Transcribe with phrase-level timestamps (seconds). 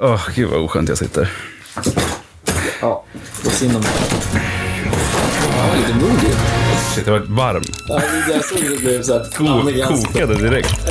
[0.00, 1.32] Åh, gud vad oskönt jag sitter.
[2.80, 3.04] Ja,
[3.42, 3.90] det är synd om mig.
[5.58, 6.34] Han var lite modig.
[6.94, 7.62] Shit, jag var varm.
[7.88, 9.24] Ja, det- jag såg att det blev såhär...
[9.88, 10.86] Ko kokade direkt.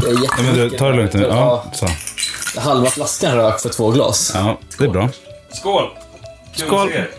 [0.00, 1.22] Det är Ja, men du, ta det lugnt nu.
[1.22, 1.86] Ja, så.
[2.60, 4.32] Halva flaskan rök för två glas.
[4.34, 5.08] Ja, det är bra.
[5.52, 5.84] Skål!
[6.56, 6.86] Kul Skål.
[6.88, 7.10] att se er.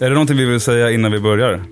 [0.00, 1.64] Är det någonting vi vill säga innan vi börjar?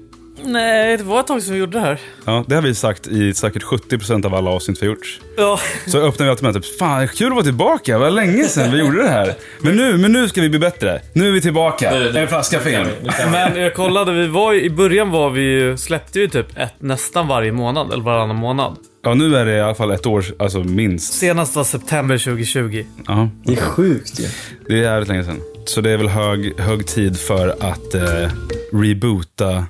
[0.47, 2.01] Nej, det var ett tag sedan vi gjorde det här.
[2.25, 5.21] Ja, det har vi sagt i säkert 70% av alla avsnitt vi gjort.
[5.37, 5.61] Ja.
[5.87, 8.71] Så öppnar vi alltid med typ, fan kul att vara tillbaka, det var länge sedan
[8.73, 9.35] vi gjorde det här.
[9.61, 11.01] Men nu, men nu ska vi bli bättre.
[11.13, 11.91] Nu är vi tillbaka.
[11.91, 12.87] En flaska film.
[13.33, 16.75] Men jag kollade, vi var ju, i början var vi ju, släppte ju typ ett
[16.79, 18.77] nästan varje månad, eller varannan månad.
[19.05, 21.13] Ja, nu är det i alla fall ett år, alltså minst.
[21.13, 22.85] Senast var september 2020.
[23.07, 24.27] Ja, Det är sjukt ju.
[24.69, 25.41] det är jävligt länge sedan.
[25.65, 28.31] Så det är väl hög, hög tid för att eh,
[28.73, 29.65] reboota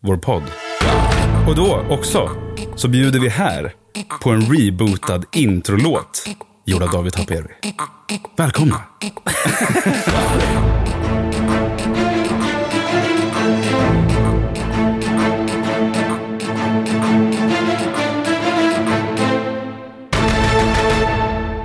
[0.00, 0.42] vår podd.
[1.48, 2.30] Och då också
[2.76, 3.72] så bjuder vi här
[4.22, 6.24] på en rebootad introlåt
[6.66, 7.46] gjord av David Taperi.
[8.36, 8.76] Välkomna!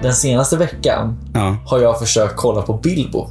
[0.02, 3.28] Den senaste veckan Ja, har jag försökt kolla på Bilbo.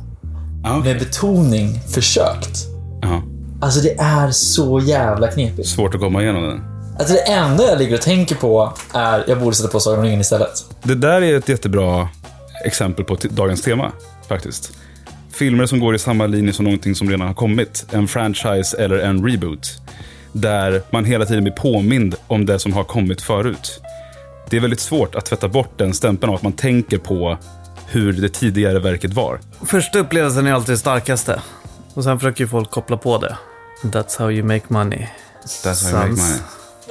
[0.64, 2.66] ja, Med betoning försökt.
[3.02, 3.22] ja.
[3.62, 5.68] Alltså det är så jävla knepigt.
[5.68, 6.64] Svårt att komma igenom den.
[6.98, 10.04] Alltså det enda jag ligger och tänker på är jag borde sätta på Sagan om
[10.04, 10.64] ringen istället.
[10.82, 12.08] Det där är ett jättebra
[12.64, 13.92] exempel på dagens tema,
[14.28, 14.72] faktiskt.
[15.32, 17.86] Filmer som går i samma linje som någonting som redan har kommit.
[17.90, 19.80] En franchise eller en reboot.
[20.32, 23.80] Där man hela tiden blir påmind om det som har kommit förut.
[24.50, 27.38] Det är väldigt svårt att tvätta bort den stämpeln av att man tänker på
[27.86, 29.40] hur det tidigare verket var.
[29.66, 31.40] Första upplevelsen är alltid det starkaste.
[31.94, 33.36] Och sen försöker ju folk koppla på det.
[33.82, 35.06] That's how you make money.
[35.44, 36.38] That's how you make money.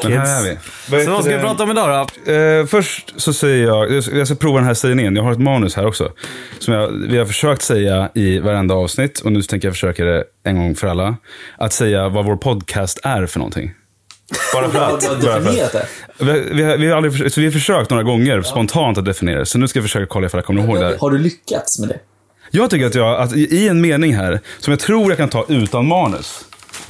[0.03, 0.57] Men här är
[0.99, 1.05] vi.
[1.05, 2.31] Så vad ska vi prata om idag då?
[2.31, 5.15] Eh, först så säger jag, jag ska- prova den här sägningen.
[5.15, 6.11] Jag har ett manus här också.
[6.59, 10.23] Som jag, vi har försökt säga i varenda avsnitt och nu tänker jag försöka det
[10.43, 11.15] en gång för alla.
[11.57, 13.73] Att säga vad vår podcast är för någonting.
[14.53, 15.21] Bara för att.
[15.23, 15.85] Bara för att.
[16.17, 19.39] Vi, vi, har- vi, har aldrig, så vi har försökt några gånger spontant att definiera
[19.39, 19.45] det.
[19.45, 20.97] Så nu ska jag försöka kolla ifall jag kommer ihåg det här.
[20.99, 21.99] Har du lyckats med det?
[22.51, 25.45] Jag tycker att jag, att i en mening här, som jag tror jag kan ta
[25.49, 26.45] utan manus,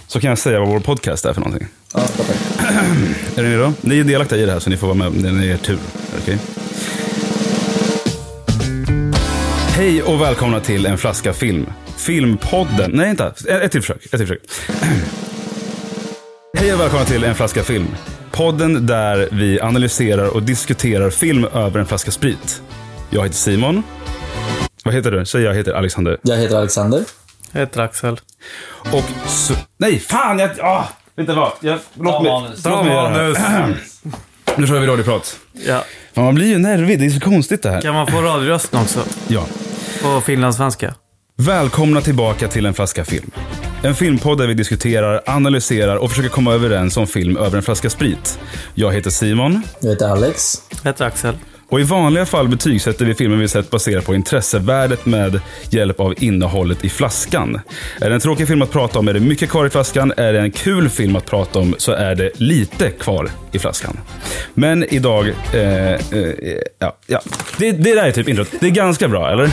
[0.08, 1.68] så kan jag säga vad vår podcast är för någonting.
[1.94, 2.40] Ja, perfekt.
[3.38, 3.74] Är ni redo?
[3.82, 5.58] Ni är delaktiga i det här så ni får vara med när det är er
[5.58, 5.80] tur.
[6.22, 6.38] Okej?
[9.76, 11.66] Hej och välkomna till En flaska film.
[11.98, 12.92] Filmpodden.
[12.94, 13.26] Nej, inte.
[13.26, 14.06] Ett ett till försök.
[14.06, 14.42] Ett till försök.
[16.58, 17.88] Hej och välkomna till En flaska film.
[18.32, 22.62] Podden där vi analyserar och diskuterar film över en flaska sprit.
[23.10, 23.84] Jag heter Simon.
[24.84, 25.26] Vad heter du?
[25.26, 26.18] Säg jag heter Alexander.
[26.22, 27.04] Jag heter Alexander.
[27.52, 28.20] Jag heter Axel.
[28.92, 29.54] Och så...
[29.78, 30.40] Nej, fan!
[30.40, 30.50] Jag...
[30.62, 31.52] Ah, vet du vad?
[31.60, 31.80] Jag...
[31.94, 32.32] Låt mig...
[33.34, 33.78] Det här.
[34.58, 35.40] Nu kör vi radioprat.
[35.68, 35.84] Ja.
[36.14, 37.00] Fan, man blir ju nervig.
[37.00, 37.82] Det är så konstigt det här.
[37.82, 39.00] Kan man få radiorösten också?
[39.28, 39.46] Ja.
[40.02, 40.94] På finlandssvenska?
[41.38, 43.32] Välkomna tillbaka till En flaska film.
[43.84, 47.90] En filmpodd där vi diskuterar, analyserar och försöker komma överens om film över en flaska
[47.90, 48.40] sprit.
[48.74, 49.64] Jag heter Simon.
[49.80, 50.54] Jag heter Alex.
[50.84, 51.36] Jag heter Axel.
[51.72, 56.14] Och i vanliga fall betygsätter vi filmer vi sett baserat på intressevärdet med hjälp av
[56.18, 57.60] innehållet i flaskan.
[58.02, 60.14] Är det en tråkig film att prata om är det mycket kvar i flaskan.
[60.18, 64.00] Är det en kul film att prata om så är det lite kvar i flaskan.
[64.54, 66.00] Men idag, eh, eh,
[66.80, 67.20] ja, ja.
[67.58, 68.48] Det, det där är typ introt.
[68.60, 69.50] Det är ganska bra, eller?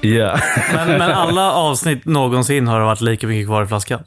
[0.00, 0.38] Ja.
[0.74, 4.00] Men, men alla avsnitt någonsin har det varit lika mycket kvar i flaskan.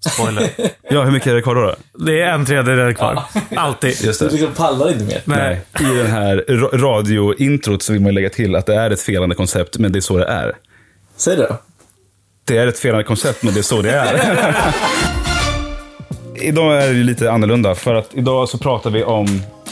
[0.00, 0.50] Spoiler.
[0.90, 1.60] ja, hur mycket är det kvar då?
[1.92, 2.04] då?
[2.04, 3.22] Det är en tredjedel kvar.
[3.56, 4.04] Alltid.
[4.04, 4.32] Just Du det.
[4.32, 5.20] liksom pallar inte mer.
[5.24, 5.60] Nej.
[5.80, 9.34] I den här ra- radiointrot så vill man lägga till att det är ett felande
[9.34, 10.52] koncept, men det är så det är.
[11.16, 11.56] Säg det då.
[12.46, 14.44] Det är ett felande koncept, men det är så det är.
[16.42, 19.26] idag är det lite annorlunda, för att idag så pratar vi om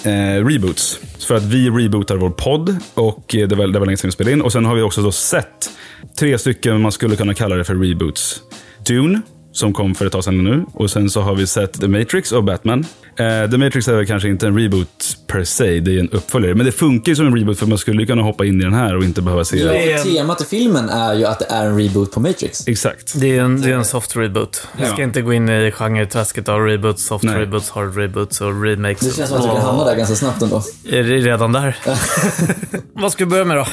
[0.04, 1.00] eh, reboots.
[1.26, 4.12] För att vi rebootar vår podd och eh, det var, det var länge sedan vi
[4.12, 4.42] spelade in.
[4.42, 5.70] Och sen har vi också då sett
[6.18, 8.40] tre stycken, man skulle kunna kalla det för reboots.
[8.86, 9.20] Dune,
[9.58, 10.64] som kom för ett tag sedan nu.
[10.72, 12.86] Och sen så har vi sett The Matrix och Batman.
[13.16, 16.54] Eh, The Matrix är väl kanske inte en reboot per se, det är en uppföljare.
[16.54, 18.74] Men det funkar ju som en reboot för man skulle kunna hoppa in i den
[18.74, 19.58] här och inte behöva se...
[19.58, 22.68] Ja, Det en- Temat i filmen är ju att det är en reboot på Matrix.
[22.68, 23.20] Exakt.
[23.20, 24.66] Det är en, det är en soft reboot.
[24.78, 25.04] Jag ska Ja.
[25.04, 27.38] inte gå in i genreträsket av reboots, soft Nej.
[27.38, 29.00] reboots, hard reboots och remakes.
[29.00, 30.62] Det känns som att vi kan hamna där ganska snabbt ändå.
[30.90, 31.76] Är det redan där?
[32.92, 33.66] Vad ska vi börja med då?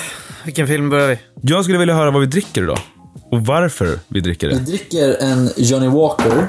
[0.46, 1.20] Vilken film börjar vi?
[1.42, 2.80] Jag skulle vilja höra vad vi dricker idag.
[3.32, 4.60] Och varför vi dricker Vi det.
[4.60, 6.48] dricker en Johnny Walker,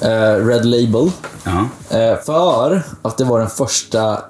[0.00, 1.10] eh, Red Label,
[1.44, 1.68] Ja.
[1.98, 4.22] eh, för att det var den första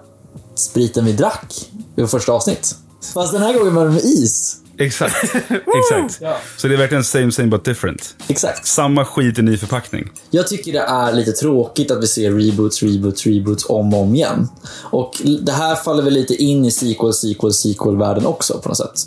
[0.55, 2.75] spriten vi drack i vårt första avsnitt.
[3.15, 4.57] Fast den här gången var det med is.
[4.79, 5.35] Exakt.
[5.51, 6.19] Exakt.
[6.21, 6.37] Ja.
[6.57, 8.15] Så det är verkligen same same but different.
[8.29, 8.67] Exakt.
[8.67, 10.11] Samma skit i ny förpackning.
[10.31, 14.15] Jag tycker det är lite tråkigt att vi ser reboots, reboots, reboots om och om
[14.15, 14.49] igen.
[14.83, 19.01] Och det här faller väl lite in i sequel, sequel, sequel-världen också på något sätt.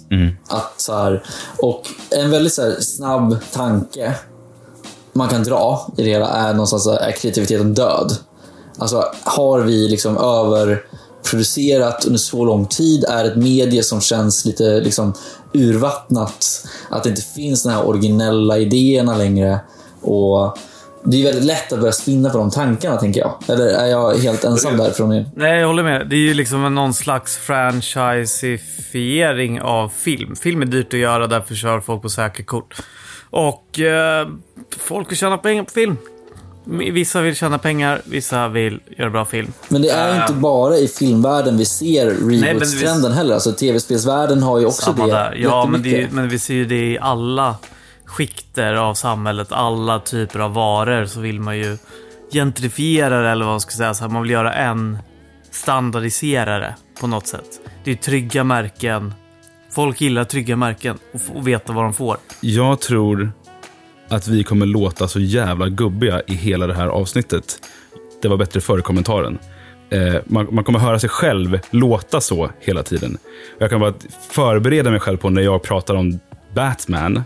[0.48, 1.24] Att så här,
[1.58, 4.16] och en väldigt så här, snabb tanke
[5.14, 8.18] man kan dra i det hela är någonstans är kreativiteten död.
[8.78, 13.04] Alltså, har vi liksom överproducerat under så lång tid?
[13.04, 15.14] Är ett medie som känns lite liksom
[15.54, 16.68] urvattnat?
[16.90, 19.60] Att det inte finns de här originella idéerna längre?
[20.02, 20.58] Och
[21.04, 23.34] det är väldigt lätt att börja spinna på de tankarna, tänker jag.
[23.48, 25.30] Eller är jag helt ensam där från er?
[25.36, 26.08] Nej, jag håller med.
[26.10, 30.36] Det är ju liksom någon slags franchiseifiering av film.
[30.36, 32.76] Film är dyrt att göra, därför kör folk på säkra kort.
[33.30, 34.28] Och eh,
[34.78, 35.98] folk vill tjäna pengar på film.
[36.64, 39.54] Vissa vill tjäna pengar, vissa vill göra bra film.
[39.70, 43.34] Men det är Eh, inte bara i filmvärlden vi ser reboots-trenden heller.
[43.34, 45.36] Alltså, tv-spelsvärlden har ju också Samma det där.
[45.36, 47.56] Ja, men, det, men vi ser ju det i alla
[48.06, 49.52] skikter av samhället.
[49.52, 51.78] Alla typer av varor så vill man ju
[52.32, 53.94] gentrifiera det, eller vad man ska säga.
[53.94, 54.98] Så här, man vill göra en
[55.52, 57.60] standardiserare på något sätt.
[57.84, 59.14] Det är trygga märken.
[59.72, 62.18] Folk gillar trygga märken och, och veta vad de får.
[62.42, 63.32] Jag tror
[64.12, 67.60] att vi kommer låta så jävla gubbiga i hela det här avsnittet.
[68.22, 69.40] Det var bättre före kommentaren.
[69.90, 73.18] Eh, man, man kommer höra sig själv låta så hela tiden.
[73.60, 73.94] Jag kan bara
[74.30, 76.20] förbereda mig själv på när jag pratar om
[76.56, 77.24] Batman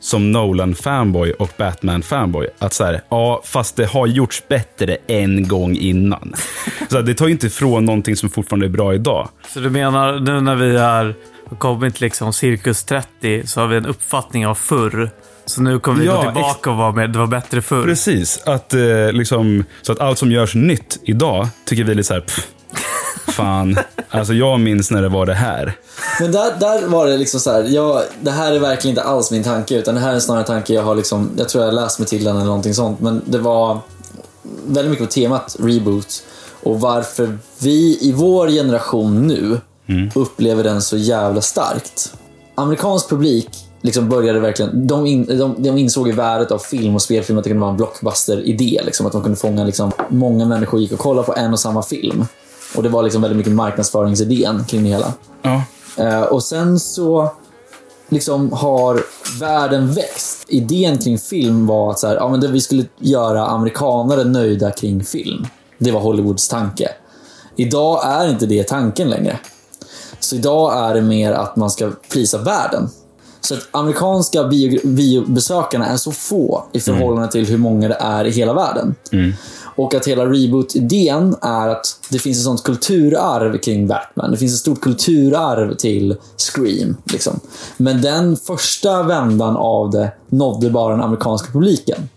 [0.00, 2.48] som Nolan-fanboy och Batman-fanboy.
[2.58, 6.34] Att så här, ja, fast det har gjorts bättre en gång innan.
[6.88, 9.28] så här, det tar ju inte ifrån någonting som fortfarande är bra idag.
[9.48, 11.14] Så du menar, nu när vi är,
[11.48, 15.10] har kommit liksom cirkus 30 så har vi en uppfattning av förr.
[15.46, 17.84] Så nu kommer vi Ja, gå tillbaka och vara med, det var bättre förr.
[17.84, 22.06] Precis, att, eh, liksom, så att allt som görs nytt idag tycker vi är lite
[22.06, 22.48] så här, pff,
[23.26, 23.78] fan,
[24.10, 25.76] alltså jag minns när det var det här.
[26.20, 29.30] Men där, där var det liksom så här, jag, det här är verkligen inte alls
[29.30, 31.74] min tanke, utan det här är snarare en tanke jag har liksom, jag tror jag
[31.74, 33.78] läst mig till den eller någonting sånt, men det var
[34.66, 36.22] väldigt mycket på temat reboot
[36.62, 39.60] och varför vi i vår generation nu
[40.14, 42.14] upplever den så jävla starkt.
[42.54, 43.48] Amerikansk publik
[43.82, 47.44] liksom började verkligen, de, in, de, de insåg i värdet av film och spelfilm att
[47.44, 48.80] det kunde vara en blockbuster-idé.
[48.84, 51.82] Liksom, att de kunde fånga, liksom, många människor gick och kollade på en och samma
[51.82, 52.24] film.
[52.76, 55.12] Och det var liksom väldigt mycket marknadsföringsidén kring det hela.
[55.42, 55.62] Ja.
[55.96, 57.30] Eh, och sen så
[58.08, 59.00] liksom har
[59.40, 60.44] världen växt.
[60.48, 64.70] Idén kring film var att så här, ja, men det, vi skulle göra amerikanare nöjda
[64.70, 65.46] kring film.
[65.78, 66.88] Det var Hollywoods tanke.
[67.56, 69.38] Idag är inte det tanken längre.
[70.20, 72.90] Så idag är det mer att man ska prisa världen.
[73.44, 78.24] Så att amerikanska bio, biobesökarna är så få i förhållande till hur många det är
[78.24, 78.94] i hela världen.
[79.74, 84.30] Och att hela reboot-idén är att det finns ett sånt kulturarv kring Batman.
[84.30, 86.96] Det finns ett stort kulturarv till Scream.
[87.04, 87.40] Liksom.
[87.76, 92.08] Men den första vändan av det nådde bara den amerikanska publiken.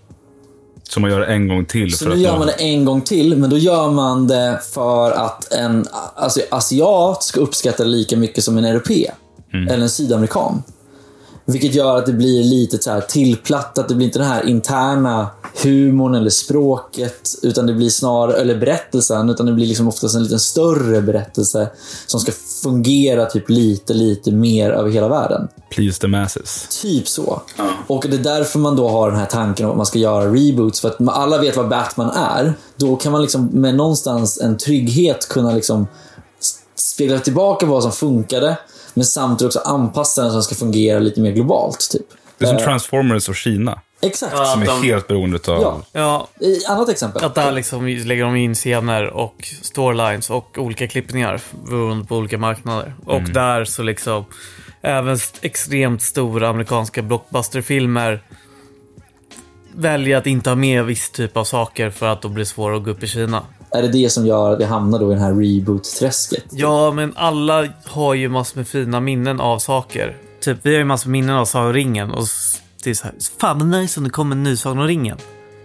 [0.89, 1.97] Så man gör det en gång till.
[1.97, 5.53] Så nu gör man det en gång till, men då gör man det för att
[5.53, 5.85] en
[6.15, 9.11] alltså, asiat ska uppskatta det lika mycket som en europé.
[9.53, 10.63] Eller en sydamerikan.
[11.47, 13.87] Vilket gör att det blir lite så här tillplattat.
[13.89, 15.27] Det blir inte den här interna
[15.63, 20.23] humorn eller språket, utan det blir snarare, eller berättelsen, utan det blir liksom oftast en
[20.23, 21.67] lite större berättelse
[22.07, 22.31] som ska
[22.63, 25.47] fungera typ lite, lite mer över hela världen.
[25.71, 26.67] Please the masses.
[26.81, 27.41] Typ så.
[27.87, 30.25] Och det är därför man då har den här tanken om att man ska göra
[30.33, 30.79] reboots.
[30.81, 32.53] För att man- alla vet vad Batman är.
[32.77, 35.87] Då kan man liksom med någonstans en trygghet kunna liksom
[36.75, 38.57] spegla tillbaka vad som funkade.
[38.95, 41.89] Men samtidigt också anpassa den så att den ska fungera lite mer globalt.
[41.91, 42.01] Typ.
[42.37, 43.79] Det är som Eh, Transformers och Kina.
[44.01, 44.33] Exakt.
[44.37, 44.45] Ja.
[44.45, 45.61] Som är de- helt beroende av...
[45.61, 45.81] Ja.
[45.91, 47.23] Ja, I- Annat exempel.
[47.23, 52.37] Att där liksom lägger de in scener och storylines och olika klippningar beroende på olika
[52.37, 52.95] marknader.
[53.05, 54.25] Och där så liksom
[54.81, 58.23] även extremt stora amerikanska blockbusterfilmer
[59.75, 62.83] väljer att inte ha med viss typ av saker för att då blir svårare att
[62.83, 63.43] gå upp i Kina.
[63.77, 66.43] Är det det som gör att vi hamnar då i det här reboot-träsket?
[66.51, 70.17] Ja, men alla har ju massor med fina minnen av saker.
[70.41, 72.25] Typ, vi har ju massor med minnen av Sagan om ringen och
[72.83, 75.17] det är så här, fan vad nice om det kommer en ny Sagan om ringen.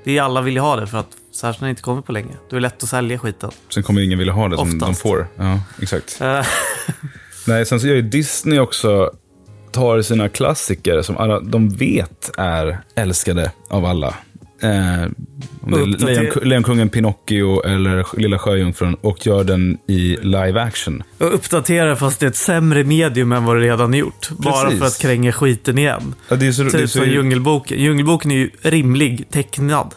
[0.04, 2.12] Det är alla vill ju ha det för att särskilt när det inte kommer på
[2.12, 2.32] länge.
[2.48, 3.50] Då är det lätt att sälja skiten.
[3.68, 5.02] Sen kommer ingen vilja ha det som de Oftast.
[5.02, 5.28] får.
[5.36, 6.20] Ja, exakt.
[6.20, 6.46] Eh,
[7.46, 9.10] Nej, sen så gör ju Disney också,
[9.72, 14.14] tar sina klassiker som alla, de vet är älskade av alla.
[14.62, 15.02] Eh,
[15.66, 21.02] är Lejon, Lejonkungen, Pinocchio eller Lilla Sjöjungfrun och gör den i live action.
[21.18, 24.28] och uppdatera fast det är ett sämre medium än vad det redan gjort.
[24.30, 24.78] Bara Precis.
[24.78, 26.14] för att kränga skiten igen.
[26.28, 27.78] Ja, det är så, det är Typ så, som Djungelboken.
[27.78, 29.94] Djungelboken är ju rimlig tecknad.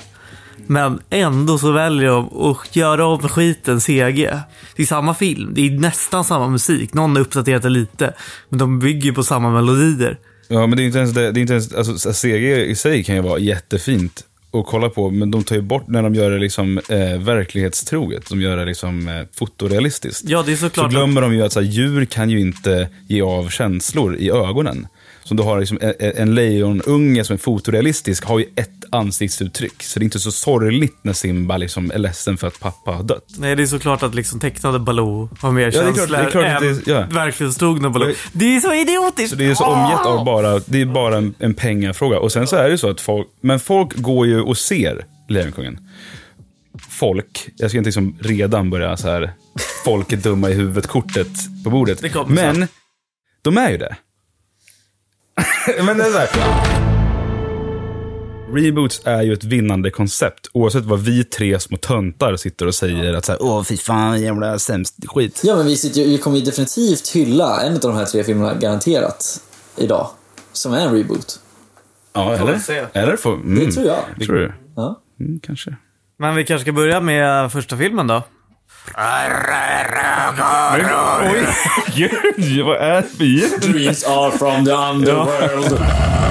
[0.68, 4.30] Men ändå så väljer de att göra om skiten CG.
[4.76, 6.94] Det är samma film, det är nästan samma musik.
[6.94, 8.14] Någon har uppdaterat det lite.
[8.50, 10.18] Men de bygger på samma melodier.
[10.48, 11.32] Ja, men det är inte ens det.
[11.32, 14.24] det är inte ens, alltså, CG i sig kan ju vara jättefint
[14.54, 18.30] att kolla på, men de tar ju bort när de gör det liksom eh, verklighetstroget.
[18.30, 20.24] De gör det liksom eh, fotorealistiskt.
[20.30, 20.92] Ja, det är Så såklart.
[20.92, 24.88] glömmer de ju att så här, djur kan ju inte ge av känslor i ögonen.
[25.24, 29.84] Så du har liksom en, en lejonunge som är fotorealistisk har ju ett ansiktsuttryck.
[29.84, 33.04] Så det är inte så sorgligt när Simba liksom är ledsen för att pappa har
[33.04, 33.26] dött.
[33.38, 36.24] Nej, det är såklart att liksom tecknade Baloo har mer det är klart- känslor det
[36.24, 37.06] är klart att än det- ja.
[37.12, 38.10] verklighetstrogna Baloo.
[38.10, 38.16] Ja.
[38.34, 39.30] Det är så idiotiskt!
[39.30, 42.20] Så det är så omgett av bara, det är bara en, en pengafråga.
[42.20, 45.80] Och sen så är det så att folk, men folk går ju och ser Lejonkungen.
[46.90, 49.34] Folk, jag ska inte liksom redan börja så här,
[49.86, 51.28] folk är dumma i huvudet-kortet
[51.64, 52.02] på bordet.
[52.02, 52.68] Det men
[53.42, 53.96] de är ju det.
[55.84, 56.83] men det är så här.
[58.54, 60.50] Reboots är ju ett vinnande koncept.
[60.54, 64.22] Oavsett vad vi tre små töntar sitter och säger att så här, åh fy fan
[64.22, 65.42] jävla sämst skit.
[65.44, 68.54] Ja, men vi, sitter, vi kommer ju definitivt hylla en av de här tre filmerna
[68.54, 69.42] garanterat
[69.78, 70.10] idag.
[70.52, 71.40] Som är en reboot.
[72.14, 72.54] Ja, eller?
[72.54, 72.86] vi se.
[72.94, 73.16] Eller?
[73.16, 73.66] Får, mm.
[73.66, 74.26] Det tror jag.
[74.26, 74.54] Tror du?
[74.76, 75.02] Ja.
[75.20, 75.76] Mm, kanske.
[76.20, 78.24] Men vi kanske ska börja med första filmen då?
[81.24, 81.48] Oj,
[81.96, 83.72] gud, vad är det för?
[83.72, 86.23] Dreams are from the underworld.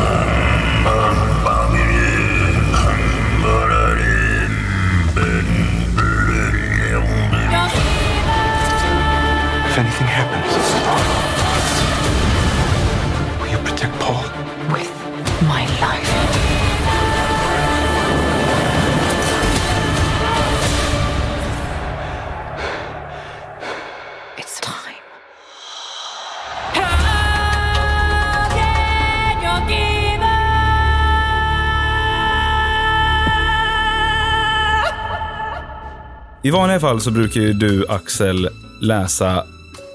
[36.42, 38.48] I vanliga fall så brukar ju du, Axel,
[38.80, 39.44] läsa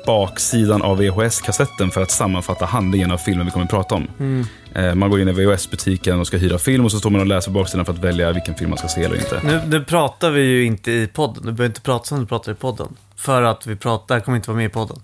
[0.06, 4.08] baksidan av VHS-kassetten för att sammanfatta handlingen av filmen vi kommer att prata om.
[4.76, 7.28] Eh, Man går in i VHS-butiken och ska hyra film och så står man och
[7.28, 9.42] läser baksidan för att välja vilken film man ska se eller inte.
[9.44, 11.36] Nu, nu pratar vi ju inte i podden.
[11.46, 12.88] Du behöver inte prata som du pratar i podden.
[13.16, 14.98] För att vi pratar, det kommer inte vara med i podden.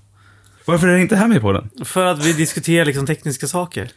[0.65, 1.69] Varför är det inte här med på den?
[1.85, 3.91] För att vi diskuterar liksom tekniska saker.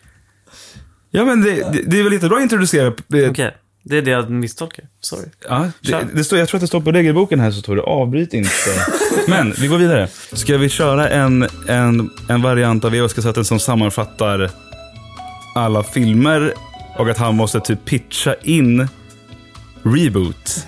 [1.11, 2.93] Ja, men det, det, det är väl jättebra att introducera...
[3.09, 3.57] Det, Okej,
[3.89, 4.85] det är det jag misstolkar.
[5.01, 5.27] Sorry.
[5.49, 7.83] Ja, det, det står, jag tror att det står på regelboken här så står det
[7.83, 8.51] avbryt inte.
[9.29, 10.09] Men vi går vidare.
[10.33, 14.51] Ska vi köra en, en, en variant av VHS-kassetten som sammanfattar
[15.55, 16.53] alla filmer
[16.99, 18.89] och att han måste typ pitcha in
[19.83, 20.67] reboot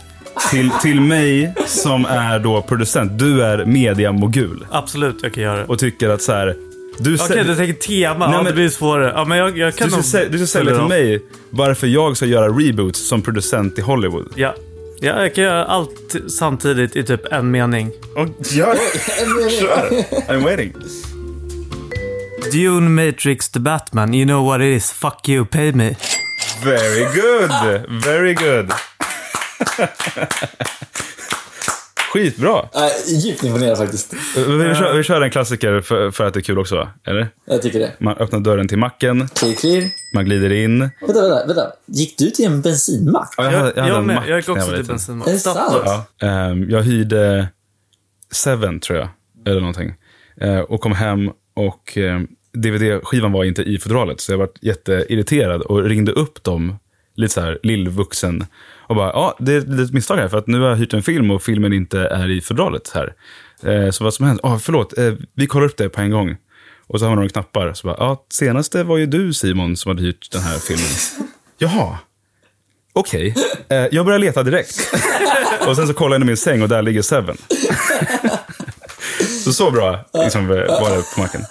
[0.51, 3.19] till, till mig som är då producent.
[3.19, 5.65] Du är mediamogul Absolut, jag kan göra det.
[5.65, 6.68] och tycker att så här.
[6.99, 8.27] Du, Okej, sä- du tänker tema.
[8.27, 9.13] Nej, ja, men- det blir svårare.
[9.17, 11.87] Ja, men jag, jag kan du, ska, nog sä- du ska sälja till mig varför
[11.87, 14.29] jag ska göra reboots som producent i Hollywood.
[14.37, 14.55] Ja.
[15.01, 17.91] ja, jag kan göra allt samtidigt i typ en mening.
[18.17, 18.75] Och gör
[19.61, 19.91] Kör!
[20.33, 20.73] I'm waiting.
[22.53, 24.15] Dune, Matrix, The Batman.
[24.15, 24.91] You know what it is.
[24.93, 25.97] Fuck you, pay me.
[26.65, 27.51] Very good!
[28.05, 28.73] Very good.
[32.13, 32.59] Skitbra.
[32.75, 34.15] Äh, djupt imponerad faktiskt.
[34.37, 36.89] Vi, vi, kör, vi kör en klassiker för, för att det är kul också, va?
[37.07, 37.29] Eller?
[37.45, 37.93] Jag tycker det.
[37.99, 39.85] Man öppnar dörren till macken, Clear, clear.
[40.15, 40.79] man glider in.
[40.79, 41.73] Vänta, vänta, vänta.
[41.87, 43.35] Gick du till en bensinmack?
[43.37, 44.17] Ja, jag, Jag, hade, jag jag, en med.
[44.17, 45.29] mack Jag gick också till bensinmack.
[45.29, 45.83] Är det sant?
[45.85, 47.49] Ja, ehm, jag hyrde
[48.33, 49.09] Seven, tror jag.
[49.47, 49.95] Eller någonting.
[50.41, 54.21] Eh, och kom hem och ehm, DVD-skivan var inte i fodralet.
[54.21, 56.79] Så jag var jätteirriterad och ringde upp dem,
[57.15, 58.47] lite så här lillvuxen.
[58.89, 61.03] Och bara, ja, det är ett misstag här för att nu har jag hyrt en
[61.03, 63.15] film och filmen inte är i fodralet här.
[63.63, 64.41] Eh, så vad som hänt?
[64.43, 66.37] Ah, förlåt, eh, vi kollar upp det på en gång.
[66.87, 67.73] Och så har man några knappar.
[67.73, 70.89] Så bara, ja, senaste var ju du Simon som hade hyrt den här filmen.
[71.59, 71.99] Jaha.
[72.93, 73.35] Okej,
[73.69, 74.95] eh, jag börjar leta direkt.
[75.69, 77.37] och sen så kollar jag in i min säng och där ligger Seven.
[79.45, 80.57] så så bra liksom, var
[80.97, 81.45] det på marken.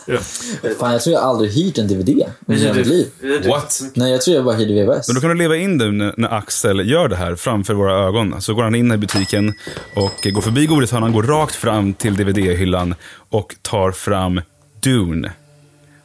[0.79, 3.07] Fan, jag tror jag aldrig hyrt en DVD i hela mitt liv.
[3.47, 3.81] What?
[3.93, 5.07] Nej, jag tror jag bara hyrde VHS.
[5.07, 8.07] Men då kan du leva in det när, när Axel gör det här framför våra
[8.07, 8.41] ögon.
[8.41, 9.53] Så går han in i butiken
[9.93, 12.95] och går förbi godishörnan, går rakt fram till DVD-hyllan
[13.29, 14.41] och tar fram
[14.79, 15.31] Dune.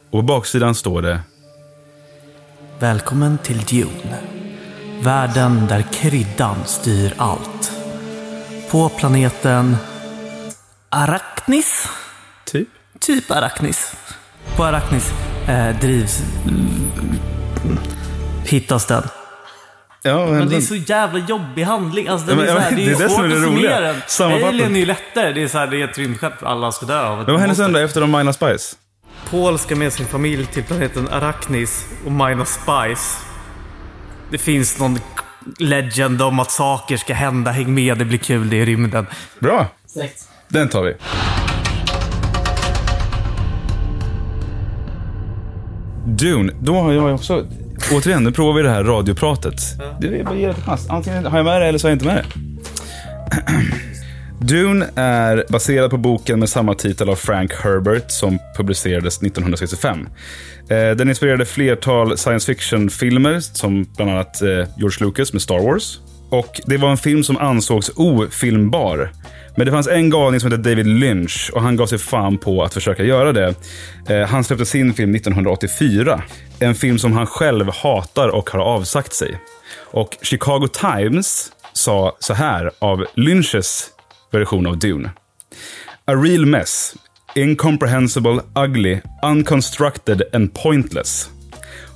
[0.05, 1.19] Och på baksidan står det
[2.79, 4.17] Välkommen till Dune.
[5.01, 7.71] Världen där kryddan styr allt.
[8.71, 9.75] På planeten
[10.93, 11.87] Arachnis.
[12.45, 12.67] typ.
[12.99, 13.95] Typ Arachnis.
[14.55, 15.11] På Arachnis
[15.47, 16.21] eh, drivs...
[16.47, 17.77] mm,
[18.45, 19.03] hittas den.
[20.01, 22.07] Ja, Men det är så jävla jobbig handling.
[22.07, 23.35] Alltså, den Ja, är, men- så här, det är, det är det svårt är det
[23.35, 24.43] att summera den.
[24.47, 25.33] Alien är ju lättare.
[25.33, 26.43] Det är, så här, det är ett rymdskepp.
[26.43, 28.75] Alla ska dö av Men vad händer sen då efter de minar Spice?
[29.29, 33.17] Paul ska med sin familj till planeten Arachnis och mina Spice.
[34.31, 34.99] Det finns någon
[35.59, 37.51] legend om att saker ska hända.
[37.51, 39.07] Häng med, det blir kul, det är rymden.
[39.39, 40.29] Bra, Snyggt.
[40.53, 40.93] Den tar vi.
[46.05, 47.45] Dune, då har jag också...
[47.91, 49.55] Återigen, nu provar vi det här radiopratet.
[50.01, 50.89] Det är bara ge det en chans.
[50.89, 52.25] Antingen har jag med det eller så har jag inte med det.
[54.45, 60.07] Dune är baserad på boken med samma titel av Frank Herbert som publicerades 1965.
[60.69, 65.99] Eh, Den inspirerade flertal science fiction-filmer som bland annat eh, George Lucas med Star Wars.
[66.29, 69.11] Och Det var en film som ansågs ofilmbar.
[69.55, 72.63] Men det fanns en galning som hette David Lynch och han gav sig fan på
[72.63, 73.55] att försöka göra det.
[74.09, 76.21] Eh, Han släppte sin film 1984.
[76.59, 79.39] En film som han själv hatar och har avsagt sig.
[79.91, 83.89] Och Chicago Times sa så här av Lynches
[84.31, 85.09] version av Dune.
[86.05, 86.95] A real mess.
[87.35, 91.29] Incomprehensible, ugly, unconstructed and pointless.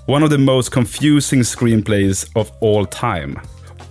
[0.07, 3.39] One of the most confusing screenplays of all time.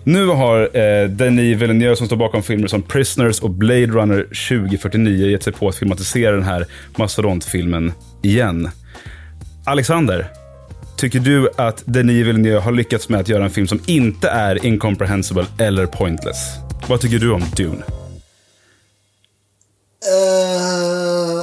[0.08, 5.26] Nu har eh, Denis Villeneuve som står bakom filmer som Prisoners och Blade Runner 2049
[5.26, 8.70] gett sig på att filmatisera den här mastodontfilmen igen.
[9.64, 10.32] Alexander,
[10.96, 14.66] tycker du att Denis Villeneuve har lyckats med att göra en film som inte är
[14.66, 16.54] incomprehensible eller pointless?
[16.88, 17.82] Vad tycker du om Dune?
[20.06, 21.42] Uh,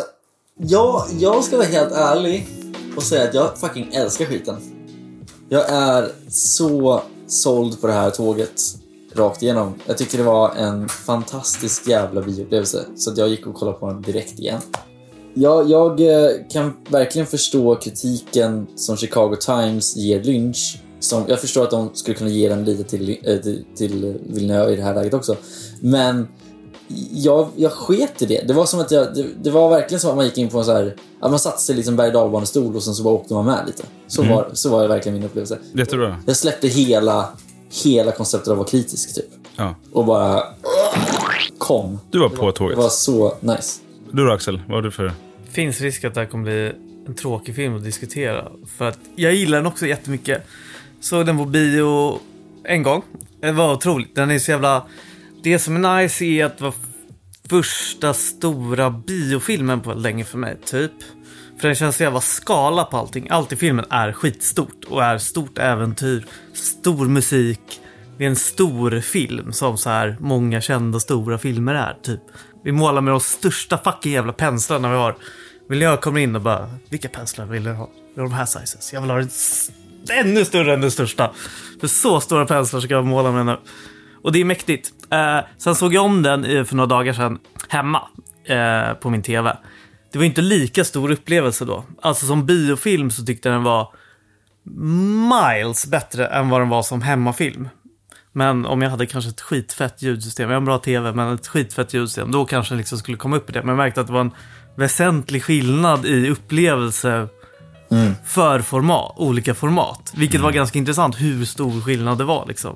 [0.57, 2.47] ja, jag ska vara helt ärlig
[2.95, 4.55] och säga att jag fucking älskar skiten.
[5.49, 8.61] Jag är så såld på det här tåget
[9.13, 9.73] rakt igenom.
[9.87, 12.85] Jag tycker det var en fantastisk jävla bioupplevelse.
[12.95, 14.61] Så att jag gick och kollade på den direkt igen.
[15.33, 15.99] Jag, jag
[16.51, 20.79] kan verkligen förstå kritiken som Chicago Times ger Lynch.
[20.99, 24.73] Som, jag förstår att de skulle kunna ge den lite till, eh, till, till Villeneuve
[24.73, 25.37] i det här läget också.
[25.81, 26.27] Men
[27.11, 28.47] jag, jag sket i det.
[28.47, 30.57] Det var som att jag, det, det var verkligen som att man gick in på
[30.59, 33.13] en så här, att man satte sig liksom berg och dalbanestol och sen så bara
[33.13, 33.83] åkte man med lite.
[34.07, 35.57] Så, var, så var det verkligen min upplevelse.
[35.73, 36.17] Jättebra.
[36.25, 37.29] Jag släppte hela,
[37.83, 39.25] hela konceptet av att vara kritisk typ.
[39.55, 39.75] Ja.
[39.91, 40.43] Och bara
[41.57, 41.99] kom.
[42.11, 42.77] Du var på Det tåget.
[42.77, 43.79] var så nice.
[44.11, 45.11] Du då Axel, vad har du för...
[45.51, 46.71] finns risk att det här kommer bli
[47.07, 48.47] en tråkig film att diskutera.
[48.77, 50.43] För att jag gillar den också jättemycket.
[51.01, 52.19] Såg den på bio
[52.63, 53.01] en gång.
[53.41, 54.15] Det var otroligt.
[54.15, 54.83] Den är så jävla...
[55.43, 56.73] Det som är nice är att det var
[57.49, 60.91] första stora biofilmen på länge för mig, typ.
[61.59, 63.27] För den känns så jävla skala på allting.
[63.29, 67.81] Allt i filmen är skitstort och är stort äventyr, stor musik.
[68.17, 72.21] Det är en stor film som så här många kända stora filmer är, typ.
[72.63, 75.15] Vi målar med de största fucking jävla penslarna vi har.
[75.69, 77.89] Miljö kommer in och bara, vilka penslar vill du ha?
[78.15, 78.93] Vill de här sizes.
[78.93, 79.29] Jag vill ha den
[80.11, 81.33] ännu större än den största.
[81.79, 83.57] För så stora penslar ska jag måla med nu.
[84.23, 84.91] Och det är mäktigt.
[85.11, 88.01] Eh, sen såg jag om den för några dagar sedan hemma
[88.45, 89.57] eh, på min tv.
[90.11, 91.83] Det var inte lika stor upplevelse då.
[92.01, 93.93] Alltså som biofilm så tyckte den var
[95.29, 97.69] miles bättre än vad den var som hemmafilm.
[98.31, 101.47] Men om jag hade kanske ett skitfett ljudsystem, jag har en bra tv, men ett
[101.47, 103.59] skitfett ljudsystem, då kanske den liksom skulle komma upp i det.
[103.59, 104.31] Men jag märkte att det var en
[104.75, 107.27] väsentlig skillnad i upplevelse
[108.25, 110.13] för format, olika format.
[110.15, 112.75] Vilket var ganska intressant hur stor skillnad det var liksom.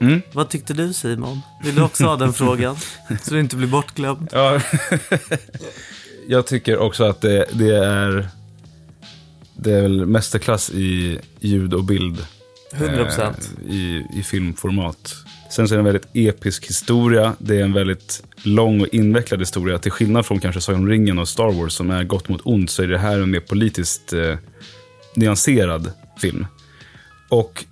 [0.00, 0.22] Mm.
[0.32, 1.40] Vad tyckte du Simon?
[1.62, 2.76] Vill du också ha den frågan?
[3.22, 4.28] Så du inte blir bortglömd.
[4.32, 4.60] Ja.
[6.28, 8.28] jag tycker också att det, det är...
[9.58, 12.26] Det är väl mästerklass i ljud och bild.
[12.74, 13.20] 100%.
[13.20, 15.14] eh, i, i filmformat.
[15.50, 17.36] Sen så är det en väldigt episk historia.
[17.38, 19.78] Det är en väldigt lång och invecklad historia.
[19.78, 22.70] Till skillnad från kanske Sagan om ringen och Star Wars som är gott mot ont
[22.70, 24.36] så är det här en mer politiskt eh,
[25.14, 26.46] nyanserad film.
[27.28, 27.64] Och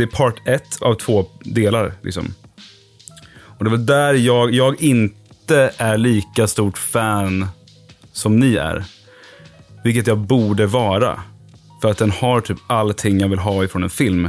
[0.00, 1.92] det är part ett av två delar.
[2.02, 2.34] Liksom.
[3.58, 7.46] Och det var där jag, jag inte är lika stort fan
[8.12, 8.84] som ni är.
[9.84, 11.20] Vilket jag borde vara.
[11.82, 14.28] För att den har typ allting jag vill ha ifrån en film.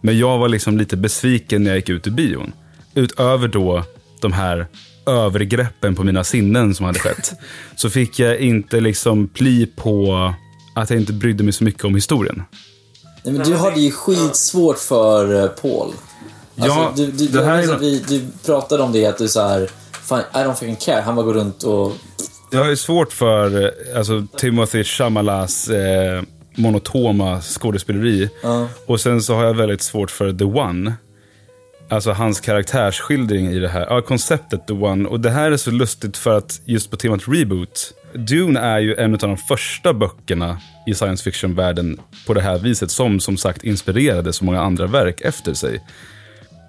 [0.00, 2.52] Men jag var liksom lite besviken när jag gick ut ur bion.
[2.94, 3.84] Utöver då
[4.20, 4.66] de här
[5.06, 7.32] övergreppen på mina sinnen som hade skett.
[7.76, 10.34] så fick jag inte liksom pli på
[10.74, 12.42] att jag inte brydde mig så mycket om historien.
[13.24, 15.92] Nej, men du hade ju skitsvårt för eh, Paul.
[16.58, 19.28] Alltså, Ja, du, du, det här det är- vi, du pratade om det, att du
[19.28, 19.70] så här,
[20.02, 21.00] fan, I don't fucking care.
[21.00, 21.92] Han bara går runt och...
[22.50, 26.22] Jag har ju svårt för eh, alltså, Timothy Chamalas eh,
[26.56, 28.30] monotoma skådespeleri.
[28.42, 28.68] Ja.
[28.86, 30.94] Och sen så har jag väldigt svårt för The One.
[31.88, 33.86] Alltså hans karaktärsskildring i det här.
[33.90, 35.08] Ja, konceptet The One.
[35.08, 37.92] Och det här är så lustigt för att just på temat reboot.
[38.14, 42.90] Dune är ju en av de första böckerna i science fiction-världen på det här viset.
[42.90, 45.80] Som som sagt inspirerade så många andra verk efter sig.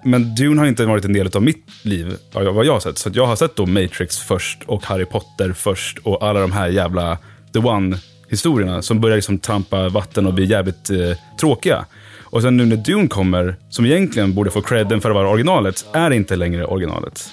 [0.04, 2.98] Men Dune har inte varit en del av mitt liv, vad jag har sett.
[2.98, 6.68] Så jag har sett då Matrix först och Harry Potter först och alla de här
[6.68, 7.18] jävla
[7.52, 11.84] The One-historierna som börjar liksom trampa vatten och bli jävligt eh, tråkiga.
[12.22, 15.86] Och sen nu när Dune kommer, som egentligen borde få credden för att vara originalet,
[15.92, 17.30] är inte längre originalet.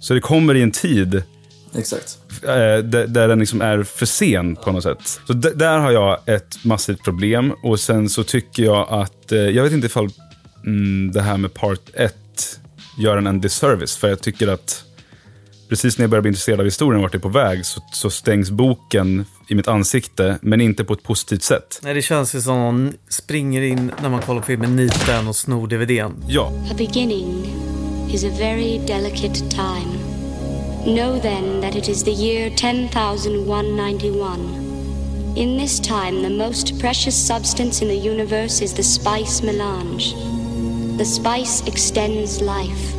[0.00, 1.22] Så det kommer i en tid
[1.78, 2.18] Exakt.
[2.42, 2.48] eh,
[2.84, 5.20] där, där den liksom är för sen på något sätt.
[5.26, 7.52] Så d- där har jag ett massivt problem.
[7.62, 10.08] Och sen så tycker jag att, eh, jag vet inte ifall
[10.66, 12.14] mm, det här med part 1
[12.98, 13.96] gör en en disservice.
[13.96, 14.84] För jag tycker att
[15.68, 18.10] precis när jag börjar bli intresserad av historien vart det är på väg så, så
[18.10, 21.80] stängs boken i mitt ansikte, men inte på ett positivt sätt.
[21.82, 25.36] Nej, det känns ju som någon springer in när man kollar på filmen Niten och
[25.36, 26.12] snor DVDn.
[26.28, 27.54] Ja, A beginning
[28.12, 30.03] is a very delicate time.
[30.86, 35.34] Know then that it is the year 10,191.
[35.34, 40.12] In this time, the most precious substance in the universe is the spice melange.
[40.98, 42.92] The spice extends life.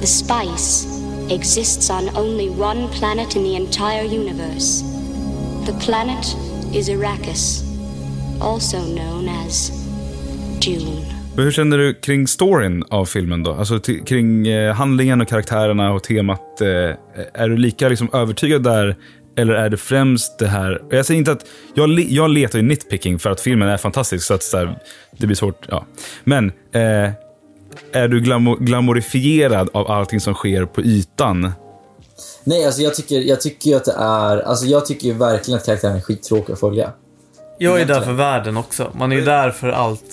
[0.00, 4.82] The spice exists on only one planet in the entire universe.
[5.66, 6.34] The planet
[6.74, 7.62] is Arrakis,
[8.40, 9.70] also known as
[10.58, 11.19] Dune.
[11.34, 13.52] Men hur känner du kring storyn av filmen då?
[13.52, 16.60] Alltså kring eh, handlingen och karaktärerna och temat.
[16.60, 16.68] Eh,
[17.34, 18.96] är du lika liksom, övertygad där?
[19.36, 20.82] Eller är det främst det här...
[20.90, 21.46] Jag säger inte att...
[21.74, 24.78] Jag, le- jag letar ju nitpicking för att filmen är fantastisk, så att så här,
[25.18, 25.66] det blir svårt.
[25.68, 25.86] Ja.
[26.24, 27.10] Men eh,
[27.92, 31.52] är du glamo- glamorifierad av allting som sker på ytan?
[32.44, 34.38] Nej, alltså jag tycker, jag tycker att det är...
[34.38, 36.92] Alltså jag tycker ju verkligen att karaktären är skittråkig att följa.
[37.58, 38.92] Jag är där för världen också.
[38.98, 40.04] Man är ju där för allt.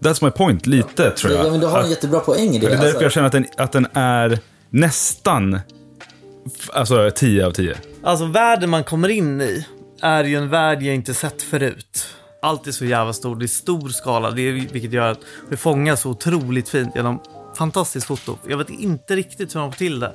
[0.00, 1.46] That's my point, lite tror jag.
[1.46, 2.66] Ja, men du har en Att- jättebra poäng i det.
[2.66, 3.02] det är därför alltså.
[3.02, 4.38] jag känner att den, att den är
[4.70, 5.60] nästan
[6.72, 7.76] alltså 10 av 10.
[8.02, 9.66] Alltså världen man kommer in i
[10.02, 12.06] är ju en värld jag inte sett förut.
[12.42, 15.56] Allt är så jävla stort, det är stor skala, det är, vilket gör att det
[15.56, 17.20] fångas så otroligt fint genom
[17.58, 18.38] fantastiskt foto.
[18.48, 20.12] Jag vet inte riktigt hur de får till det.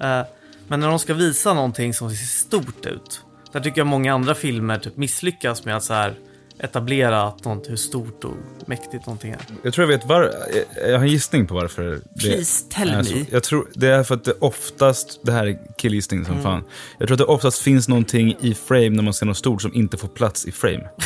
[0.00, 0.22] Eh,
[0.68, 3.20] men när de ska visa någonting som ser stort ut,
[3.52, 6.14] där tycker jag många andra filmer typ misslyckas med att så här
[6.58, 8.34] etablera att något, hur stort och
[8.66, 9.38] mäktigt någonting är.
[9.62, 12.90] Jag tror jag vet var, jag- jag har en gissning på varför det Please tell
[12.90, 13.04] är me.
[13.04, 13.14] så.
[13.30, 16.32] Jag tror det är för att det oftast, det här är killgissning Mm.
[16.32, 16.64] som fan.
[16.98, 19.74] Jag tror att det oftast finns någonting i frame när man ser något stort som
[19.74, 20.88] inte får plats i frame.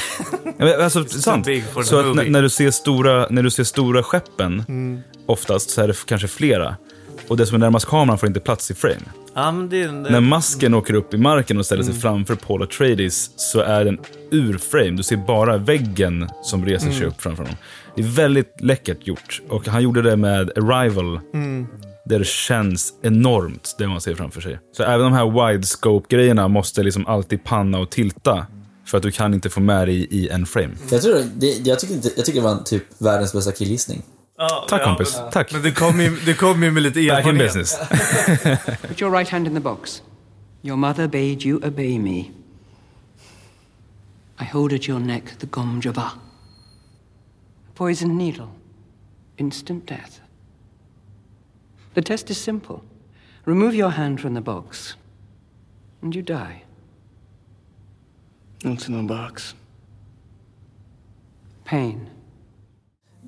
[0.82, 1.46] Alltså, sant.
[1.84, 5.00] Så att när, när, du ser stora, när du ser stora skeppen, Mm.
[5.26, 6.76] oftast så är det kanske flera.
[7.30, 9.00] Och det som är närmast kameran får inte plats i frame.
[9.34, 12.00] Ja, men det, det, När masken åker upp i marken och ställer sig Mm.
[12.02, 13.98] framför Paul Atreides så är den
[14.30, 14.90] ur frame.
[14.90, 16.98] Du ser bara väggen som reser Mm.
[16.98, 17.56] sig upp framför honom.
[17.96, 19.40] Det är väldigt läckert gjort.
[19.48, 21.20] Och han gjorde det med Arrival.
[21.34, 21.66] Mm.
[22.04, 24.58] Där det känns enormt, det man ser framför sig.
[24.76, 28.46] Så även de här widescope-grejerna måste liksom alltid panna och tilta.
[28.86, 30.70] För att du kan inte få med dig i en frame.
[30.90, 34.02] Jag, tror det, jag, tycker inte, jag tycker det var typ världens bästa killgissning.
[34.40, 35.52] Ja, Tack ja, kompis, men- tack.
[35.52, 37.46] Men du kom ju, du kom ju med lite Back in erfarenhet.
[37.54, 37.76] business.
[38.88, 40.02] Put your right hand in the box.
[40.62, 42.30] Your mother bade you obey me.
[44.40, 46.06] I hold at your neck the Gom Jabba.
[47.68, 48.48] A poisoned needle.
[49.36, 50.20] Instant death.
[51.94, 52.82] The test is simple.
[53.46, 54.96] Remove your hand from the box,
[56.02, 56.62] and you die.
[58.62, 59.54] What's in the box?
[61.64, 62.08] Pain.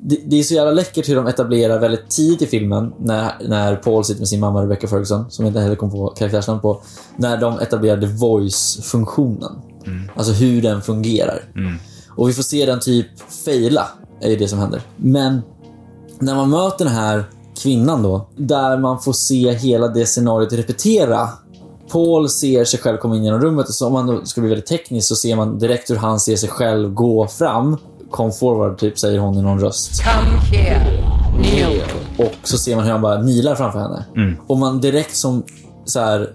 [0.05, 3.77] Det, det är så jävla läckert hur de etablerar väldigt tidigt i filmen, när, när
[3.77, 6.81] Paul sitter med sin mamma Rebecca Ferguson, som jag inte heller kom på karaktärsnamn på,
[7.17, 9.53] när de etablerade voice-funktionen.
[10.17, 11.45] Alltså hur den fungerar.
[12.09, 13.07] Och vi får se den typ
[13.45, 13.89] faila,
[14.21, 14.83] är ju det som händer.
[14.97, 15.43] Men
[16.19, 17.25] när man möter den här
[17.63, 21.29] kvinnan då, där man får se hela det scenariot repetera.
[21.93, 24.51] Paul ser sig själv komma in genom rummet och så om man då ska bli
[24.51, 27.77] väldigt teknisk så ser man direkt hur han ser sig själv gå fram.
[28.13, 30.03] Come forward, typ, säger hon i någon röst.
[30.05, 31.03] Come here.
[31.43, 31.81] Kneel.
[32.19, 34.37] Och så ser man hur han bara nilar framför henne.
[34.47, 35.43] Och man direkt som
[35.85, 36.29] så här,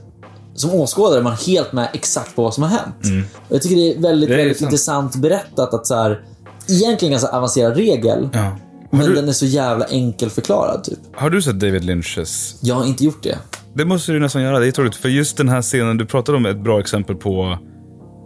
[0.55, 3.27] som åskådare, man är helt med exakt på vad som har hänt.
[3.49, 4.67] Och jag tycker det är väldigt, Det är väldigt sant.
[4.67, 6.21] intressant berättat att så här,
[6.69, 8.57] egentligen ganska avancerad regel, Ja.
[8.91, 10.99] men du- den är så jävla enkel förklarad typ.
[11.15, 13.37] Har du sett David Lynches Jag har inte gjort det.
[13.73, 14.59] Det måste du nästan göra.
[14.59, 14.95] Det är troligt.
[14.95, 17.57] För just den här scenen, du pratade om ett bra exempel på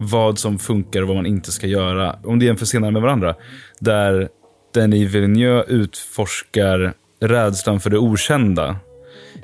[0.01, 2.15] vad som funkar och vad man inte ska göra.
[2.23, 3.35] Om det jämför senare med varandra.
[3.79, 4.29] Där
[4.73, 8.75] Denis Villeneuve utforskar rädslan för det okända.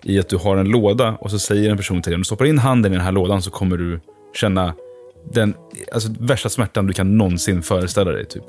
[0.03, 2.25] I att du har en låda och så säger en person till dig, om du
[2.25, 3.99] stoppar in handen i den här lådan så kommer du
[4.33, 4.73] känna
[5.33, 5.53] den
[5.93, 8.25] alltså, värsta smärtan du kan någonsin föreställa dig.
[8.25, 8.43] Typ.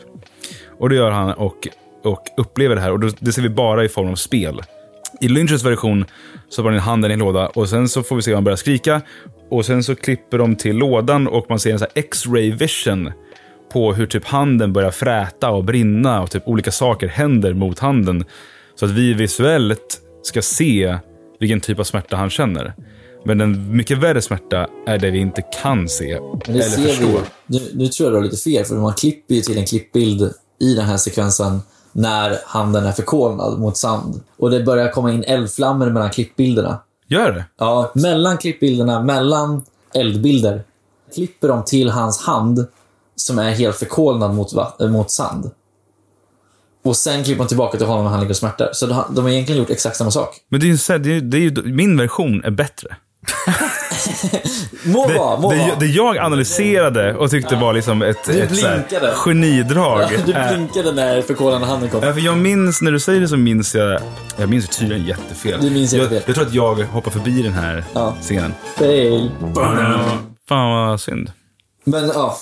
[0.78, 1.68] Och det gör han och,
[2.04, 2.92] och upplever det här.
[2.92, 4.62] Och då, det ser vi bara i form av spel.
[5.20, 6.04] I Lynches version
[6.48, 8.56] så har han handen i en låda och sen så får vi se han börjar
[8.56, 9.02] skrika.
[9.50, 13.12] Och sen så klipper de till lådan och man ser en sån X-ray vision
[13.72, 18.24] på hur typ handen börjar fräta och brinna och typ olika saker händer mot handen.
[18.74, 20.98] Så att vi visuellt ska se
[21.40, 22.74] vilken typ av smärta han känner.
[23.24, 26.10] Men en mycket värre smärta är det vi inte kan se
[26.46, 27.20] eller förstå.
[27.46, 30.32] Nu, nu tror jag du har lite fel, för man klipper ju till en klippbild
[30.60, 31.60] i den här sekvensen
[31.98, 34.20] när handen är förkolnad mot sand.
[34.36, 36.78] Och det börjar komma in eldflammor mellan klippbilderna.
[37.06, 37.44] Gör det?
[37.58, 39.62] Ja, mellan klippbilderna, mellan
[39.94, 40.62] eldbilder,
[41.14, 42.66] klipper de till hans hand
[43.16, 45.50] som är helt förkolnad mot, mot sand.
[46.82, 48.70] Och sen klipper de tillbaka till honom när han ligger och smärtar.
[48.72, 50.40] Så de, har egentligen gjort exakt samma sak.
[50.48, 52.96] Men det är ju, det är, det är ju, min version är bättre.
[54.84, 55.74] Må Det, vara, må det, vara.
[55.78, 59.12] det jag analyserade och tyckte var liksom ett, Du ett så blinkade.
[59.16, 60.08] genidrag.
[60.26, 62.00] Du Eh, blinkade när förkolande handen kom.
[62.02, 64.00] Ja, för jag minns, när du säger det så minns jag,
[64.36, 65.60] jag minns tydligen jättefel.
[65.60, 66.14] Du minns jättefel.
[66.16, 68.16] Jag, jag tror att jag hoppar förbi den här Ja.
[68.20, 68.54] scenen.
[68.76, 69.30] Fail.
[70.48, 71.32] Fan vad synd.
[71.84, 72.38] Men ja,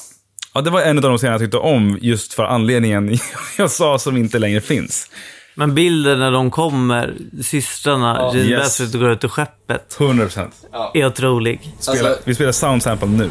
[0.55, 3.19] Ja, det var en av de scener jag tyckte om just för anledningen
[3.59, 5.11] jag sa som inte längre finns.
[5.59, 8.61] Men bilden när de kommer, systrarna, Gene Yes.
[8.63, 10.55] Bassett går ut ur skeppet, 100 procent.
[10.95, 11.75] är otrolig.
[11.81, 13.31] Spela, Alltså- vi spelar sound sample nu.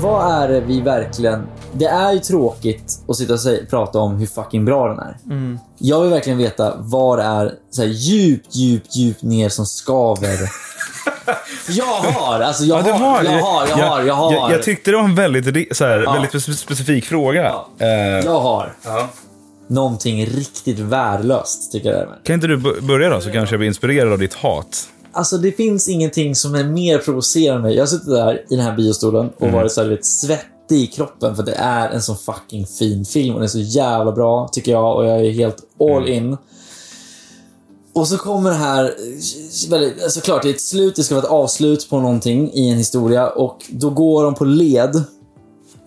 [0.00, 1.46] vad är det vi verkligen...
[1.72, 5.16] Det är ju tråkigt att sitta och säga, prata om hur fucking bra den är.
[5.78, 10.38] Jag vill verkligen veta vad det är så här, djupt, djupt, djupt ner som skaver.
[11.68, 14.32] Jag har, alltså jag, Ja, har, jag har, jag har, jag har.
[14.32, 17.54] Jag, jag tyckte det var en väldigt, så här, väldigt spe- specifik fråga.
[17.78, 17.88] Eh,
[18.24, 18.72] Jag har.
[19.68, 22.08] Någonting riktigt värdelöst, tycker jag det är.
[22.24, 24.88] kan inte du börja då, så kanske jag blir inspirerad av ditt hat.
[25.12, 27.72] Alltså det finns ingenting som är mer provocerande.
[27.72, 30.76] Jag har suttit där i den här biostolen och varit så här, du vet, svettig
[30.80, 34.12] i kroppen för det är en så fucking fin film och den är så jävla
[34.12, 34.96] bra, tycker jag.
[34.96, 36.36] Och jag är helt all in.
[37.96, 38.94] Och så kommer det här,
[39.70, 42.78] väldigt, såklart det är ett slut, det ska vara ett avslut på någonting i en
[42.78, 45.04] historia och då går de på led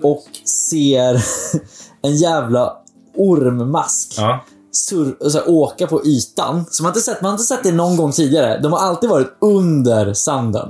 [0.03, 0.23] och
[0.69, 1.25] ser
[2.01, 2.77] en jävla
[3.17, 4.45] ormmask Ja.
[4.71, 6.65] sur, här, åka på ytan.
[6.71, 8.59] Så man har, inte sett, man har inte sett det någon gång tidigare.
[8.59, 10.69] De har alltid varit under sanden.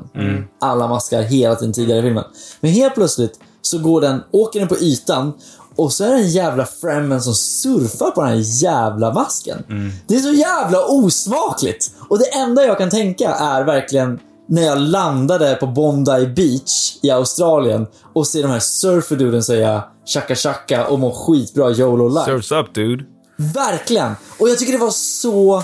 [0.59, 2.23] Alla maskar hela tiden tidigare i filmen.
[2.61, 5.33] Men helt plötsligt så går den, åker den på ytan
[5.79, 9.63] och så är det en jävla Fremen som surfar på den här jävla masken.
[10.07, 11.91] Det är så jävla osmakligt.
[12.09, 17.09] Och det enda jag kan tänka är verkligen när jag landade på Bondi Beach i
[17.09, 22.25] Australien och ser de här surferduden säga chaka chaka och må skitbra YOLO life.
[22.25, 23.03] Surfs up dude.
[23.37, 24.11] Verkligen!
[24.39, 25.63] Och jag tycker det var så...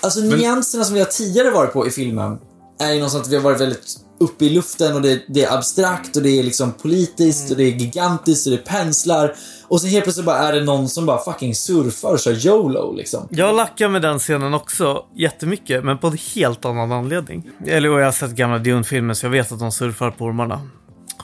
[0.00, 2.38] Alltså nyanserna som vi har tidigare varit på i filmen
[2.78, 5.54] är ju någonstans att vi har varit väldigt uppe i luften och det, det är
[5.54, 9.34] abstrakt och det är liksom politiskt och det är gigantiskt och det är penslar.
[9.68, 12.92] Och sen helt plötsligt bara är det någon som bara fucking surfar och kör YOLO
[12.92, 13.28] liksom.
[13.30, 17.50] Jag lackar med den scenen också jättemycket, men på en helt annan anledning.
[17.66, 20.60] Eller och jag har sett gamla Dune-filmer så jag vet att de surfar på ormarna.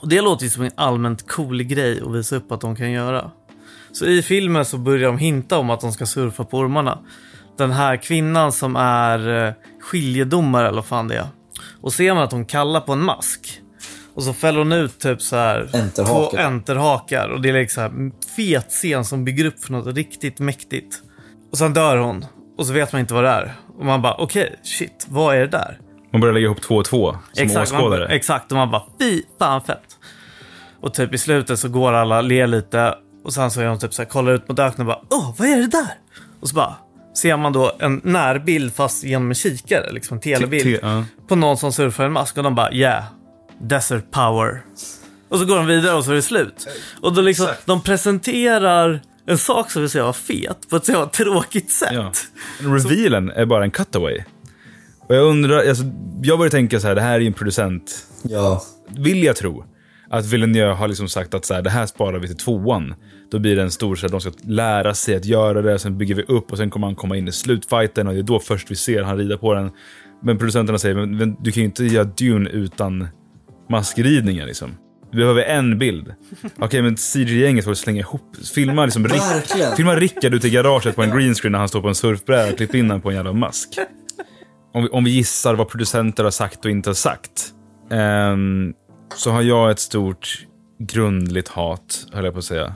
[0.01, 2.91] Och det låter ju som en allmänt cool grej att visa upp att de kan
[2.91, 3.31] göra.
[3.93, 6.99] Så i filmen så börjar de hinta om att de ska surfa på ormarna.
[7.59, 11.27] Den här kvinnan som är eh, skiljedomare eller vad fan det är.
[11.81, 13.61] Och ser man att hon kallar på en mask.
[14.15, 16.31] Och så fäller hon ut typ så här Enterhakar.
[16.31, 17.29] två enterhakar.
[17.29, 20.97] Och det är liksom fet scen som bygger upp för något riktigt mäktigt.
[21.53, 22.25] Och sen dör hon.
[22.59, 23.55] Och så vet man inte vad det är.
[23.79, 25.79] Och man bara, okej, shit, vad är det där?
[26.13, 28.07] Man börjar lägga ihop två och två som Exakt, man, åskådare.
[28.09, 29.97] exakt, och man bara, fy fan fett.
[30.81, 32.95] Och typ i slutet så går alla, ler lite.
[33.25, 35.35] Och sen så är de typ så här, kollar ut mot öknen och bara, åh,
[35.39, 35.95] vad är det där?
[36.41, 36.75] Och så bara,
[37.15, 40.81] ser man då en närbild fast genom en kikare, liksom en telebild.
[40.81, 41.05] Te- ja.
[41.29, 43.05] På någon som surfar en mask och de bara, yeah,
[43.61, 44.63] desert power.
[45.29, 46.69] Och så går de vidare och så är det slut.
[47.01, 51.07] Och då liksom, de presenterar en sak som vi säger var fet på ett så
[51.07, 51.93] tråkigt sätt.
[51.93, 52.13] Ja.
[52.59, 54.25] Revealen är bara en cutaway.
[55.09, 55.85] Och jag undrar, alltså,
[56.23, 58.07] jag börjar tänka så här, det här är ju en producent.
[58.23, 58.63] Ja.
[58.89, 59.65] Vill jag tro
[60.11, 62.95] att Villeneuve har liksom sagt att så här, det här sparar vi till tvåan.
[63.31, 65.99] Då blir det en stor, så att de ska lära sig att göra det, sen
[65.99, 68.41] bygger vi upp och sen kommer han komma in i slutfighten och det är då
[68.41, 69.71] först vi ser han rida på den.
[70.23, 73.09] Men producenterna säger, men, du kan ju inte göra Dune utan
[73.71, 74.71] maskridningar liksom.
[75.11, 76.15] Vi behöver en bild.
[76.59, 79.09] Okej, men CG-gänget får slänga ihop, filma liksom.
[79.09, 79.23] Rick,
[79.77, 82.51] filma Rickard ute i garaget på en green screen när han står på en surfbräda
[82.51, 83.69] och klippa in honom på en jävla mask.
[84.75, 87.53] Om vi, om vi gissar vad producenter har sagt och inte har sagt.
[87.91, 88.73] ehm,
[89.17, 90.47] så har jag ett stort
[90.79, 92.75] grundligt hat, höll jag på att säga.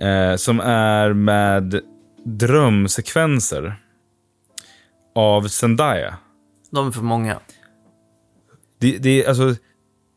[0.00, 1.80] Eh, som är med
[2.24, 3.76] drömsekvenser
[5.14, 6.14] av Zendaya.
[6.70, 7.38] De är för många.
[8.80, 9.54] Det, det, alltså,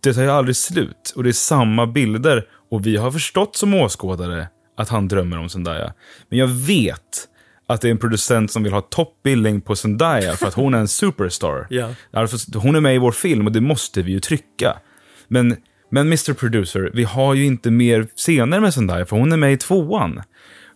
[0.03, 2.47] det tar ju aldrig slut och det är samma bilder.
[2.71, 5.93] Och vi har förstått som åskådare att han drömmer om Zendaya.
[6.29, 7.27] Men jag vet
[7.67, 10.79] att det är en producent som vill ha toppbilling på Zendaya för att hon är
[10.79, 11.67] en superstar.
[11.69, 11.89] Ja.
[12.11, 14.77] Därför- Hon är med i vår film och det måste vi ju trycka.
[15.27, 15.55] Men,
[15.89, 19.53] men Mr Producer, vi har ju inte mer scener med Zendaya för hon är med
[19.53, 20.21] i tvåan.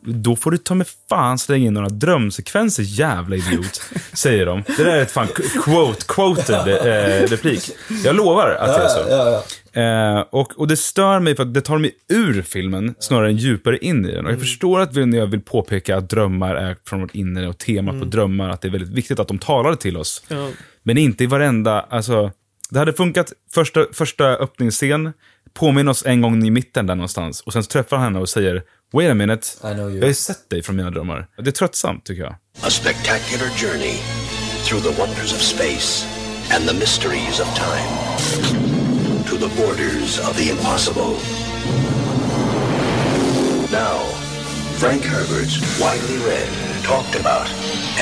[0.04, 3.82] Då får du ta med fan slänga in några drömsekvenser, jävla idiot.
[4.14, 4.64] Säger de.
[4.78, 5.28] Det där är ett fan
[5.64, 7.70] quote, quoted eh, replik.
[8.04, 9.10] Jag lovar att det är så.
[9.10, 9.44] Ja,
[9.74, 9.82] ja.
[9.82, 13.38] Eh, och, och det stör mig för att det tar mig ur filmen snarare än
[13.38, 14.26] djupare in i den.
[14.26, 18.00] Och jag förstår att Villeneuve vill påpeka att drömmar är från vårt inre och temat
[18.00, 20.24] på drömmar, att det är väldigt viktigt att de talar till oss.
[20.84, 22.32] Men inte i varenda, alltså,
[22.72, 25.14] det hade funkat första, första öppningsscen,
[25.54, 28.64] påminn oss en gång i mitten där någonstans, och sen träffar han henne och säger
[28.94, 29.96] Wait a minute, I know you.
[29.96, 31.28] jag har ju sett dig från mina drömmar.
[31.38, 32.36] Det är tröttsamt tycker jag.
[32.62, 33.96] A spectacular journey
[34.66, 36.06] through the wonders of space
[36.56, 37.92] and the mysteries of time.
[39.30, 41.12] To the borders of the impossible.
[43.72, 44.00] Now,
[44.80, 46.50] Frank Herbert's widely read,
[46.84, 47.48] talked about,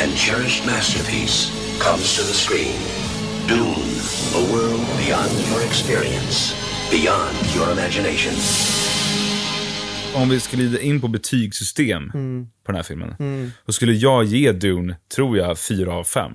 [0.02, 2.99] and cherished masterpiece comes to the screen.
[3.50, 3.60] Dune,
[4.36, 6.56] a world beyond your experience,
[6.92, 8.34] beyond your imagination.
[10.16, 12.10] Om vi ska glida in på betygssystem
[12.66, 13.16] på den här filmen,
[13.66, 16.32] då skulle jag ge Dune, tror jag, fyra av fem.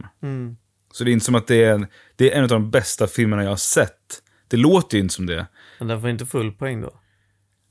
[0.93, 3.07] Så det är inte som att det är, en, det är en av de bästa
[3.07, 4.23] filmerna jag har sett.
[4.49, 5.47] Det låter ju inte som det.
[5.79, 7.01] Men den får inte full poäng då.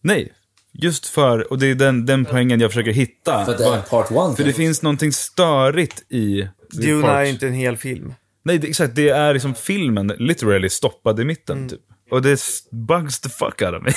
[0.02, 0.34] Nej,
[0.72, 3.46] just för, och det är den, den poängen jag försöker hitta.
[3.46, 4.36] För det part one.
[4.36, 6.48] För det finns någonting störigt i...
[6.72, 8.14] Dune part- är inte en hel film.
[8.44, 8.96] Nej, det, exakt.
[8.96, 11.80] Det är liksom filmen literally stoppad i mitten, typ.
[12.12, 12.40] Och det
[12.72, 13.92] bugs the fuck out of me.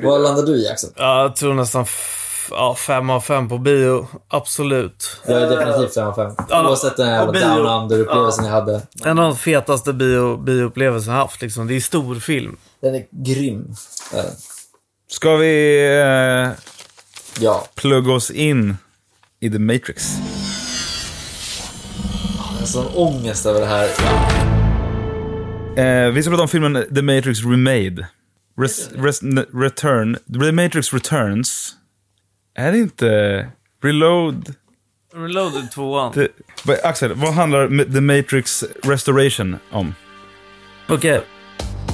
[0.02, 0.90] Vad landar du i Axel?
[0.96, 1.86] Ja, jag tror nästan
[2.50, 4.08] ja, fem av fem på bio.
[4.28, 5.20] Absolut.
[5.26, 6.32] Jag är definitivt 5 av 5.
[6.48, 8.82] Ja, Oavsett den här down under-upplevelsen jag hade.
[9.04, 11.42] En av de fetaste bio, bioupplevelser jag haft.
[11.42, 11.66] Liksom.
[11.66, 12.56] Det är stor film.
[12.80, 13.74] Den är grym.
[15.10, 16.50] Ska vi eh,
[17.40, 17.66] Ja.
[17.74, 18.76] plugga oss in
[19.40, 20.08] i The Matrix?
[22.62, 23.84] En sån ångest över det här.
[26.06, 28.06] Eh, vi ska prata om filmen The Matrix Remade.
[28.60, 29.22] Res, res,
[29.54, 30.16] return.
[30.40, 31.72] The Matrix Returns.
[32.56, 33.06] Är det inte
[33.82, 34.54] Reload?
[36.14, 36.28] Det,
[36.64, 39.94] vad- Axel, vad handlar The Matrix Restoration om?
[40.88, 41.20] Okej.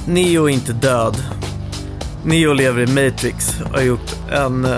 [0.07, 1.23] Neo är inte död.
[2.23, 4.65] Neo lever i Matrix och har gjort en...
[4.65, 4.77] eh,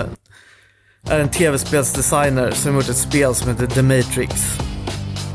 [1.08, 4.32] Är en tv-spelsdesigner som har gjort ett spel som heter The Matrix.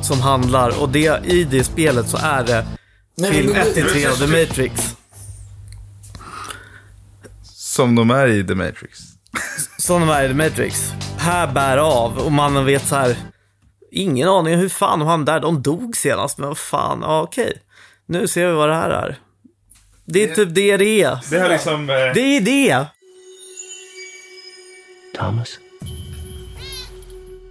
[0.08, 2.65] Som handlar, och det, i det spelet så är det
[3.15, 4.96] Nej, film men- 1 till 3 av The Matrix.
[7.54, 9.00] Som de är i The Matrix.
[9.78, 10.91] Som de är i The Matrix.
[11.17, 13.15] Här bär av och mannen vet så här.
[13.91, 15.39] Ingen aning hur fan var han där?
[15.39, 17.62] De dog senast, men vad fan, ja okej.
[18.06, 19.20] Nu ser vi vad det här är.
[20.06, 21.20] Det är typ det det är.
[21.30, 21.89] Det här liksom...
[21.89, 22.86] Eh, Det är det!
[25.17, 25.50] Thomas?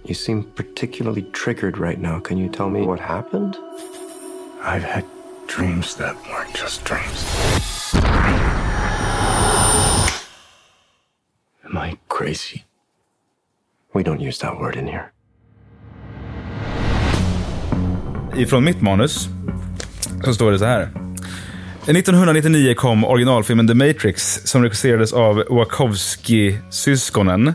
[0.07, 2.19] You seem particularly triggered right now.
[2.19, 3.57] Can you tell me what happened?
[4.61, 5.05] I've had
[5.47, 7.25] dreams that weren't just dreams.
[11.65, 12.63] Am I crazy?
[13.93, 15.11] We don't use that word in here.
[18.37, 19.27] ifrån mitt manus
[20.25, 20.89] så står det så här.
[21.87, 27.53] 1999 kom originalfilmen The Matrix som regisserades av Wachowski-syskonen.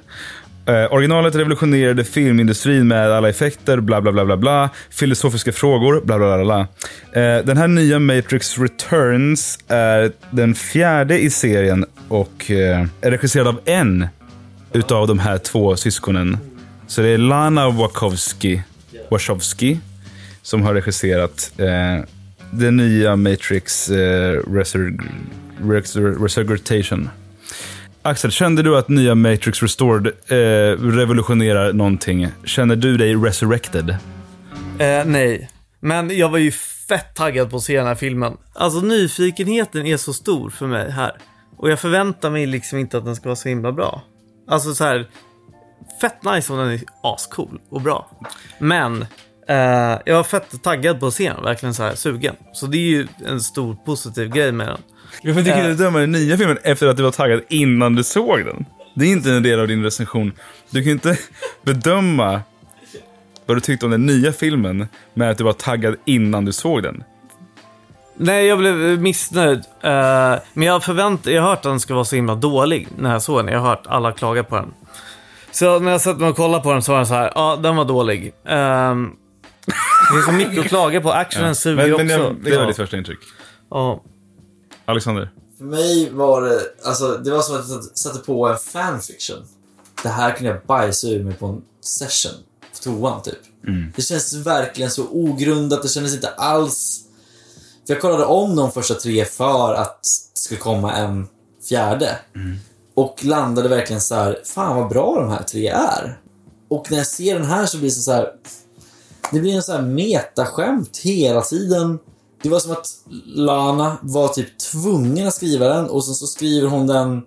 [0.67, 6.19] Eh, originalet revolutionerade filmindustrin med alla effekter, bla bla bla bla bla, filosofiska frågor, bla
[6.19, 6.61] bla bla bla.
[7.23, 13.49] Eh, den här nya Matrix Returns är den fjärde i serien och eh, är regisserad
[13.49, 14.07] av en
[14.73, 16.37] utav de här två syskonen.
[16.87, 18.63] Så det är Lana Wachowski,
[19.11, 19.79] Wachowski
[20.43, 22.05] som har regisserat eh,
[22.51, 25.03] den nya Matrix eh, Resur-
[25.61, 27.09] Resur- Resurgration.
[28.05, 32.29] Axel, kände du att nya Matrix Restored eh, revolutionerar någonting?
[32.45, 33.91] Känner du dig resurrected?
[34.79, 35.51] Eh, nej.
[35.81, 36.51] Men jag var ju
[36.89, 38.37] fett taggad på att se den här filmen.
[38.53, 41.17] Alltså nyfikenheten är så stor för mig här.
[41.57, 44.03] Och jag förväntar mig liksom inte att den ska vara så himla bra.
[44.49, 45.09] Alltså så här.
[46.01, 48.11] Fett nice om den är ascool och bra.
[48.59, 49.03] Men
[49.49, 52.35] eh, jag var fett taggad på att se den, verkligen så här sugen.
[52.53, 54.81] Så det är ju en stor positiv grej med den.
[55.23, 58.45] Jag tycker du dömer den nya filmen efter att du var taggad innan du såg
[58.45, 58.65] den.
[58.95, 60.33] Det är inte en del av din recension.
[60.71, 61.19] Du kan inte
[61.63, 62.41] bedöma
[63.47, 66.83] vad du tyckte om den nya filmen med att du var taggad innan du såg
[66.83, 67.05] den.
[68.17, 69.59] Nej, jag blev missnöjd.
[69.81, 73.13] Eh, men jag förvänt, jag har hört att den ska vara så himla dålig när
[73.13, 73.49] jag såg den.
[73.49, 74.75] Jag har hört alla klaga på den.
[75.51, 77.59] Så när jag satt mig och kollade på den så var den så här, ja,
[77.63, 78.33] den var dålig.
[78.47, 79.11] Ehm,
[80.13, 81.13] det är så mycket att klaga på.
[81.13, 82.05] Actionen suger Men, också.
[82.05, 82.67] men jag, det var ja.
[82.67, 83.19] ditt första intryck.
[83.71, 84.03] Ja.
[84.93, 85.31] Alexander?
[85.59, 89.37] För mig var det, alltså det var som att jag satte på en fanfiction.
[90.03, 92.33] Det här kunde jag bajsa ur mig på en session.
[92.61, 93.39] På toan typ.
[93.97, 95.83] Det känns verkligen så ogrundat.
[95.83, 97.05] Det kändes inte alls...
[97.87, 101.29] För jag kollade om de första tre för att det skulle komma en
[101.69, 102.19] fjärde.
[102.95, 106.21] Och landade verkligen så här, fan vad bra de här tre är.
[106.69, 108.33] Och när jag ser den här så blir det så här...
[109.33, 111.99] Det blir en så här metaskämt hela tiden.
[112.43, 112.87] Det var som att
[113.27, 117.23] Lana var typ tvungen att skriva den och sen så skriver hon den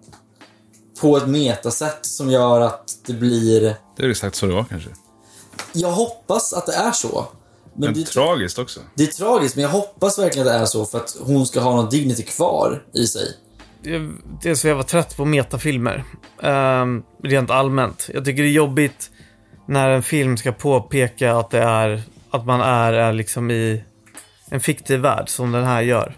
[1.02, 3.62] på ett metasätt som gör att det blir...
[3.98, 4.90] Det är exakt så det var kanske.
[5.74, 7.28] Jag hoppas att det är så.
[7.74, 8.80] Men, det, tragiskt också.
[8.96, 11.60] det är tragiskt, men jag hoppas verkligen att det är så för att hon ska
[11.60, 13.28] ha någon dignity kvar i sig.
[14.42, 16.04] Det- är så jag var trött på metafilmer.
[16.44, 18.10] Ehm, rent allmänt.
[18.14, 19.10] Jag tycker det är jobbigt
[19.68, 23.84] när en film ska påpeka att det är att man är, är liksom i
[24.56, 26.16] en fiktiv värld som den här gör.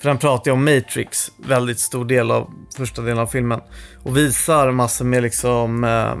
[0.00, 3.60] För den pratar ju om Matrix, väldigt stor del av första delen av filmen.
[4.02, 6.14] Och visar massor med liksom eh,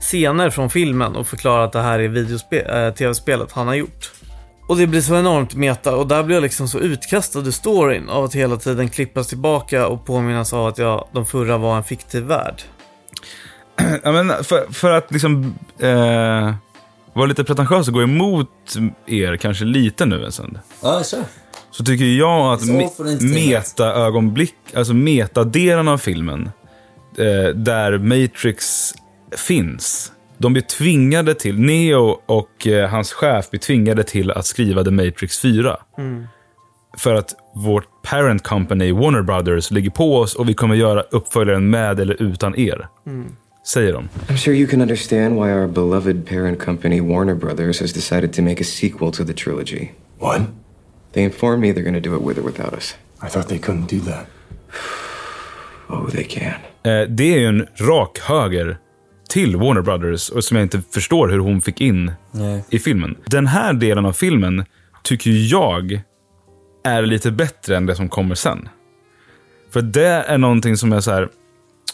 [0.00, 4.10] scener från filmen och förklarar att det här är videospe- eh, tv-spelet han har gjort.
[4.68, 8.08] Och det blir så enormt meta och där blir jag liksom så utkastad ur storyn
[8.08, 11.84] av att hela tiden klippas tillbaka och påminnas av att jag, de förra var en
[11.84, 12.62] fiktiv värld.
[14.02, 16.54] Ja, men för, för att liksom eh,
[17.12, 20.58] vara lite pretentiös och gå emot er kanske lite nu en stund.
[20.82, 21.24] Ja, kör.
[21.70, 22.80] Så tycker jag att me-
[23.34, 26.50] meta-ögonblick, alltså metadelen av filmen,
[27.18, 28.92] eh, där Matrix
[29.36, 30.12] finns.
[30.38, 34.90] De blir tvingade till, Neo och eh, hans chef blir tvingade till att skriva The
[34.90, 35.76] Matrix 4.
[36.98, 41.70] För att vårt parent company, Warner Brothers, ligger på oss och vi kommer göra uppföljaren
[41.70, 42.88] med eller utan er.
[43.68, 44.08] Säger de.
[44.28, 48.42] I'm sure you can understand why our beloved parent company, Warner Brothers, has decided to
[48.42, 49.92] make a sequel to the trilogy.
[50.18, 50.40] What?
[51.12, 52.94] They informed me they're going to do it with or without us.
[53.22, 54.26] I thought they couldn't do that.
[55.90, 56.54] Oh, they can.
[56.82, 58.78] Eh, det är ju en rak höger
[59.28, 62.64] till Warner Brothers och som jag inte förstår hur hon fick in Nej.
[62.70, 63.16] i filmen.
[63.26, 64.64] Den här delen av filmen
[65.02, 66.00] tycker jag
[66.84, 68.68] är lite bättre än det som kommer sen.
[69.70, 71.28] För det är någonting som är så här.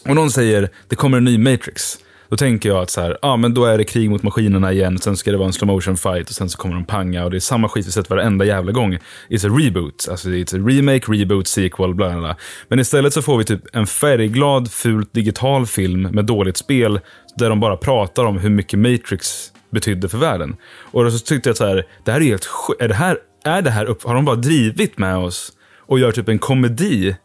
[0.09, 1.99] Om någon säger det kommer en ny Matrix.
[2.29, 4.99] Då tänker jag att så här, ah, men då är det krig mot maskinerna igen,
[4.99, 7.31] sen ska det vara en slow motion fight och sen så kommer de panga och
[7.31, 8.99] det är samma skit vi sett varenda jävla gång.
[9.29, 12.37] It's a reboot, alltså it's a remake, reboot, sequel, bla bla bla.
[12.69, 17.01] Men istället så får vi typ en färgglad, fult digital film med dåligt spel
[17.37, 20.57] där de bara pratar om hur mycket Matrix betydde för världen.
[20.81, 22.49] Och då så tyckte jag så här, det här är helt
[22.79, 25.53] är det här, är det här upp, har de bara drivit med oss
[25.87, 27.17] och gör typ en komedi?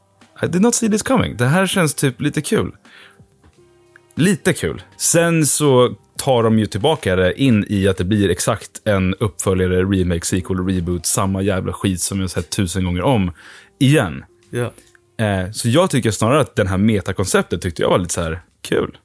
[0.41, 1.37] I did not see this coming.
[1.37, 2.71] Det här känns typ lite kul.
[4.15, 4.81] Lite kul.
[4.97, 9.83] Sen så tar de ju tillbaka det in i att det blir exakt en uppföljare,
[9.83, 13.31] remake, sequel, reboot, samma jävla skit som jag sett tusen gånger om.
[13.79, 14.23] Igen.
[14.49, 14.71] Ja.
[15.25, 18.41] Eh, så jag tycker snarare att den här metakonceptet tyckte jag var lite så här
[18.61, 18.97] kul.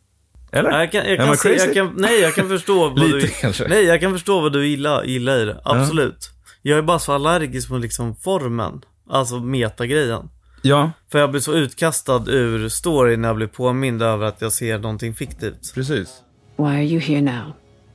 [0.53, 0.81] Eller?
[0.81, 3.29] Jag kan, jag kan se, jag kan, nej, jag kan förstå vad Lite du...
[3.29, 3.69] kanske.
[3.69, 5.61] Nej, jag kan förstå vad du gillar, gillar i det.
[5.65, 6.31] Absolut.
[6.63, 8.81] Jag är bara så allergisk mot liksom formen.
[9.11, 10.29] Alltså metagrejen.
[10.67, 14.53] Ja, För jag blir så utkastad ur storyn när jag blir påmind över att jag
[14.53, 15.75] ser någonting fiktivt.
[15.75, 16.23] precis.
[16.57, 17.53] Why are you here now?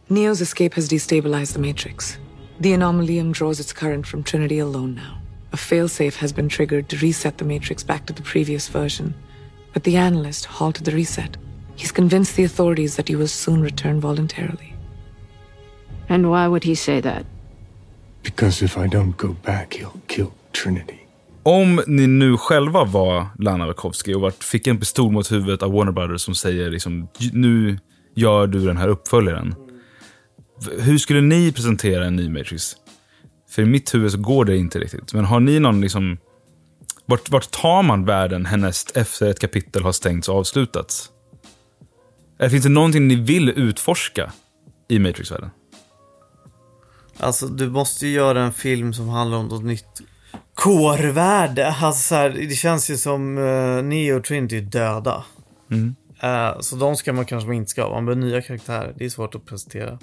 [0.08, 2.18] Neo's escape has destabilized the Matrix.
[2.62, 5.18] The anomalium draws its current from Trinity alone now.
[5.52, 9.14] A failsafe has been triggered to reset the Matrix back to the previous version.
[9.74, 11.38] But the analyst halted the reset.
[11.76, 14.74] He's convinced the authorities that he will soon return voluntarily.
[16.10, 17.26] And why would he say that?
[18.24, 20.99] Because if I don't go back, he'll kill Trinity.
[21.50, 25.72] Om ni nu själva var Lana Wachowski och vart, fick en pistol mot huvudet av
[25.72, 27.80] Warner Brothers som säger liksom, nu
[28.16, 29.56] gör du den här uppföljaren.
[30.80, 32.76] Hur skulle ni presentera en ny Matrix?
[33.50, 35.14] För i mitt huvud så går det inte riktigt.
[35.14, 36.18] Men har ni någon liksom...
[37.06, 41.10] Vart, vart tar man världen härnäst efter ett kapitel har stängts och avslutats?
[42.40, 44.32] Eller finns det någonting ni vill utforska
[44.90, 45.50] i Matrix-världen?
[47.18, 50.02] Alltså, du måste ju göra en film som handlar om något nytt
[50.56, 51.76] core-värde.
[51.82, 55.24] Alltså, så här, det känns ju som uh, Neo och Trinity är döda.
[56.22, 57.90] Eh, så de ska man kanske inte ska.
[57.90, 58.94] Man behöver nya karaktärer.
[58.98, 60.00] Det är svårt att presentera.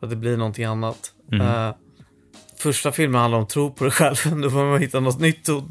[0.00, 0.98] För att det blir någonting annat.
[1.32, 1.70] Eh,
[2.58, 4.16] första filmen handlar om tro på dig själv.
[4.42, 5.62] Då får man hitta något nytt och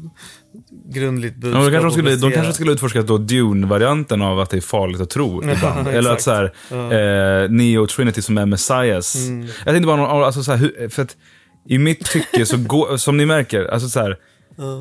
[0.84, 1.62] grundligt budskap.
[1.62, 5.00] Ja, de, kanske skulle, de kanske skulle utforska då Dune-varianten av att det är farligt
[5.00, 5.88] att tro ibland.
[5.88, 9.16] Eller att så här, eh, Neo Trinity som är Messias.
[9.64, 11.16] Jag tänkte bara, alltså så här, hur, för att
[11.68, 14.18] i mitt tycke så går, som ni märker, alltså så här,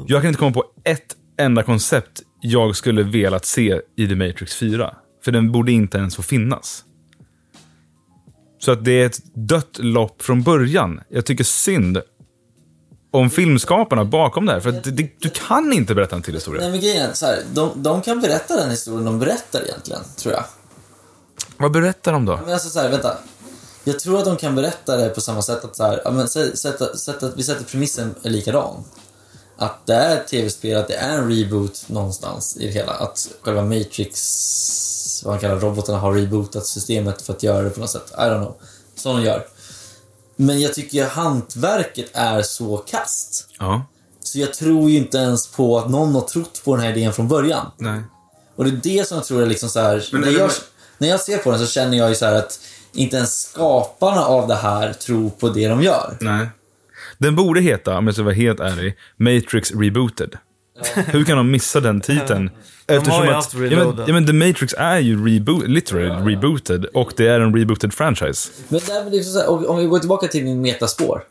[0.08, 4.56] jag kan inte komma på ett enda koncept jag skulle velat se i The Matrix
[4.56, 4.96] 4.
[5.24, 6.84] För den borde inte ens få finnas.
[8.60, 11.02] Så att det är ett dött lopp från början.
[11.10, 12.02] Jag tycker synd
[13.12, 14.60] om filmskaparna bakom det här.
[14.60, 16.62] För att det, du kan inte berätta en till historia.
[16.62, 20.02] Nej men grejen är så här, de, de kan berätta den historien de berättar egentligen,
[20.18, 20.44] tror jag.
[21.58, 22.40] Vad berättar de då?
[22.44, 23.18] Men alltså så här, vänta.
[23.88, 26.28] Jag tror att de kan berätta det på samma sätt att så här, ja, men,
[26.28, 28.84] sätt, sätt, sätt, att vi sätter premissen likadan.
[29.58, 32.92] Att det är ett tv-spel, att det är en reboot någonstans i det hela.
[32.92, 37.80] Att själva Matrix, vad man kallar robotarna, har rebootat systemet för att göra det på
[37.80, 38.12] något sätt.
[38.12, 38.56] I don't know.
[38.96, 39.48] Som de gör.
[40.36, 43.48] Men jag tycker hantverket är så kast.
[43.60, 43.86] Ja.
[44.24, 47.14] Så jag tror ju inte ens på att någon har trott på den här idén
[47.14, 47.72] från början.
[47.78, 48.02] Nej.
[48.56, 50.52] Och det är det som jag tror är liksom så här, när, jag,
[50.98, 52.60] när jag ser på den så känner jag ju så här att
[52.96, 56.18] inte ens skaparna av det här tror på det de gör.
[56.22, 56.48] Nej.
[57.18, 60.38] Den borde heta, om jag ska vara helt ärlig, Matrix Rebooted.
[60.96, 62.50] Hur kan de missa den titeln?
[62.88, 66.86] har ju att, haft ja, men, ja, men The Matrix är ju reboot, literally rebooted
[66.86, 68.50] och det är en rebooted franchise.
[68.68, 71.24] Men där, liksom så här, om vi går tillbaka till min metaspår.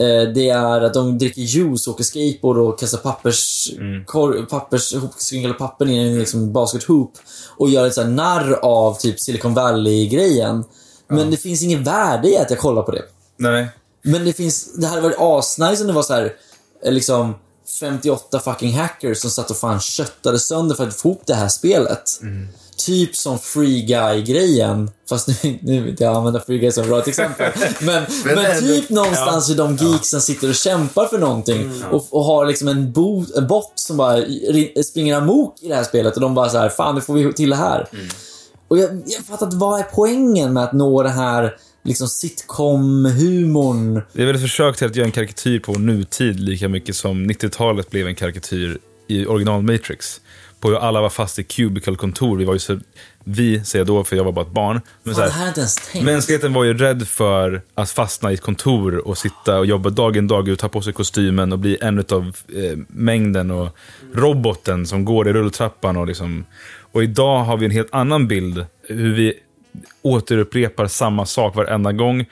[0.00, 3.70] Eh, det är att de dricker juice, åker skateboard och kastar pappers,
[4.06, 4.94] kor, pappers,
[5.58, 7.12] papper i en liksom baskethoop
[7.56, 10.64] och gör ett så här narr av typ Silicon Valley-grejen.
[11.08, 13.02] Men det finns ingen värde i att jag kollar på det.
[13.36, 13.68] Nej.
[14.02, 16.32] Men det finns, det hade varit asnice om det var så här,
[16.84, 17.34] eh, liksom
[17.80, 21.48] 58 fucking hackers som satt och fan köttade sönder för att få ihop det här
[21.48, 22.02] spelet.
[22.76, 24.90] Typ som Free Guy-grejen.
[25.08, 27.52] Fast nu, nu vill inte jag använda Free Guy som ett bra exempel.
[27.80, 31.82] Men, men, ändå- typ någonstans hur de geeksen sitter och kämpar för någonting.
[31.90, 35.74] Och, och har liksom en, bo, en bot som bara ri- springer amok i det
[35.74, 36.14] här spelet.
[36.14, 37.88] Och de bara så här, fan nu får vi till det här.
[38.68, 44.02] Och jag, jag fattar inte, vad är poängen med att nå det här liksom sitcom-humorn?
[44.12, 47.30] Det är väl ett försök till att göra en karikatyr på nutid lika mycket som
[47.30, 50.20] 90-talet blev en karikatyr i original Matrix.
[50.60, 52.36] På hur alla var fast i cubicle-kontor.
[52.36, 52.78] Vi var ju så,
[53.24, 54.80] vi säger då för jag var bara ett barn.
[55.02, 56.04] Men så Fan, det här inte ens tänkt.
[56.04, 60.16] Mänskligheten var ju rädd för att fastna i ett kontor och sitta och jobba dag
[60.16, 63.76] in dag ut, ta på sig kostymen och bli en av eh, mängden och
[64.14, 65.96] roboten som går i rulltrappan.
[65.96, 66.44] Och, liksom.
[66.92, 69.34] Och idag har vi en helt annan bild, hur vi
[70.02, 72.26] återupprepar samma sak varenda gång.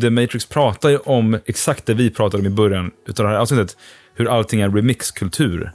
[0.00, 3.38] The Matrix pratar ju om exakt det vi pratade om i början utav det här
[3.38, 3.76] avsnittet,
[4.14, 5.72] hur allting är remixkultur.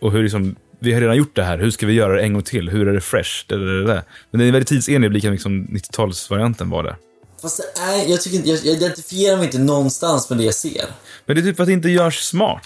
[0.00, 2.32] Och hur liksom, vi har redan gjort det här, hur ska vi göra det en
[2.32, 2.68] gång till?
[2.68, 3.44] Hur är det fresh?
[3.46, 4.04] Det, det, det.
[4.30, 6.96] Men det är väldigt tidsenlig, lika mycket som 90-talsvarianten var det.
[7.42, 10.54] Fast det är, jag, tycker inte, jag, jag identifierar mig inte någonstans med det jag
[10.54, 10.84] ser.
[11.26, 12.62] Men det är typ för att det inte görs smart.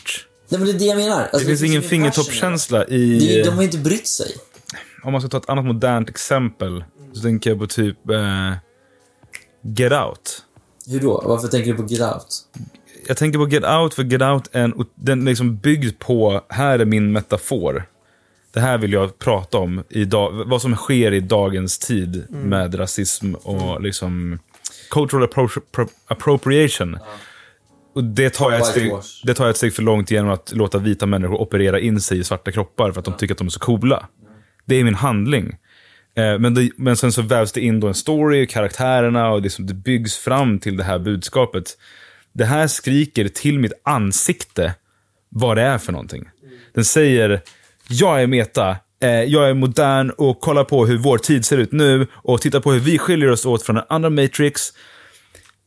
[0.49, 1.22] Nej, men det är det jag menar.
[1.22, 3.43] Alltså, det finns ingen fingertoppskänsla i...
[3.45, 4.36] De har inte brytt sig.
[5.03, 8.53] Om man ska ta ett annat modernt exempel, så tänker jag på typ eh,
[9.63, 10.45] Get Out.
[10.87, 11.23] Hur då?
[11.27, 12.27] Varför tänker du på Get Out?
[13.07, 16.45] Jag tänker på Get Out, för Get Out är en, den är liksom byggd på,
[16.49, 17.85] här är min metafor.
[18.53, 22.79] Det här vill jag prata om, i dag, vad som sker i dagens tid med
[22.79, 24.39] rasism och liksom
[24.91, 26.99] cultural appro- appro- appropriation.
[27.95, 28.93] Och det tar, jag ett steg,
[29.25, 32.19] det tar jag ett steg för långt genom att låta vita människor operera in sig
[32.19, 34.09] i svarta kroppar för att de tycker att de är så coola.
[34.65, 35.57] Det är min handling.
[36.15, 39.51] Eh, Men, det, men sen så vävs det in då en story, karaktärerna och det,
[39.51, 41.79] som det byggs fram till det här budskapet.
[42.33, 44.75] Det här skriker till mitt ansikte
[45.29, 46.29] vad det är för någonting.
[46.75, 47.41] Den säger,
[47.89, 51.73] jag är meta, eh, jag är modern och kolla på hur vår tid ser ut
[51.73, 54.63] nu och titta på hur vi skiljer oss åt från den andra Matrix.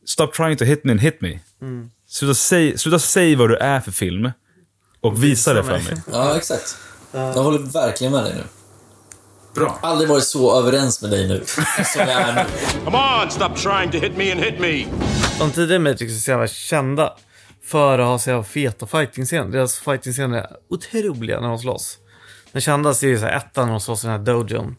[0.06, 1.38] Stop trying to hit me and hit me.
[2.08, 4.30] Sluta säg, sluta säg vad du är för film
[5.00, 6.02] och visa det för mig.
[6.12, 6.76] Ja, exakt.
[7.12, 8.42] Jag håller verkligen med dig nu.
[9.54, 9.78] Bra.
[9.82, 11.44] Aldrig varit så överens med dig nu
[11.84, 12.44] som jag är nu.
[12.84, 14.86] Come on, stop trying to hit me and hit me.
[15.38, 17.16] De tidigare Matrix är så jävla kända
[17.62, 19.52] för att ha så jävla feta fighting-scener.
[19.52, 21.98] Deras fighting-scener är otroliga när de slåss.
[22.52, 24.76] Den kändaste är ju så här ettan när de slåss i den här dojon.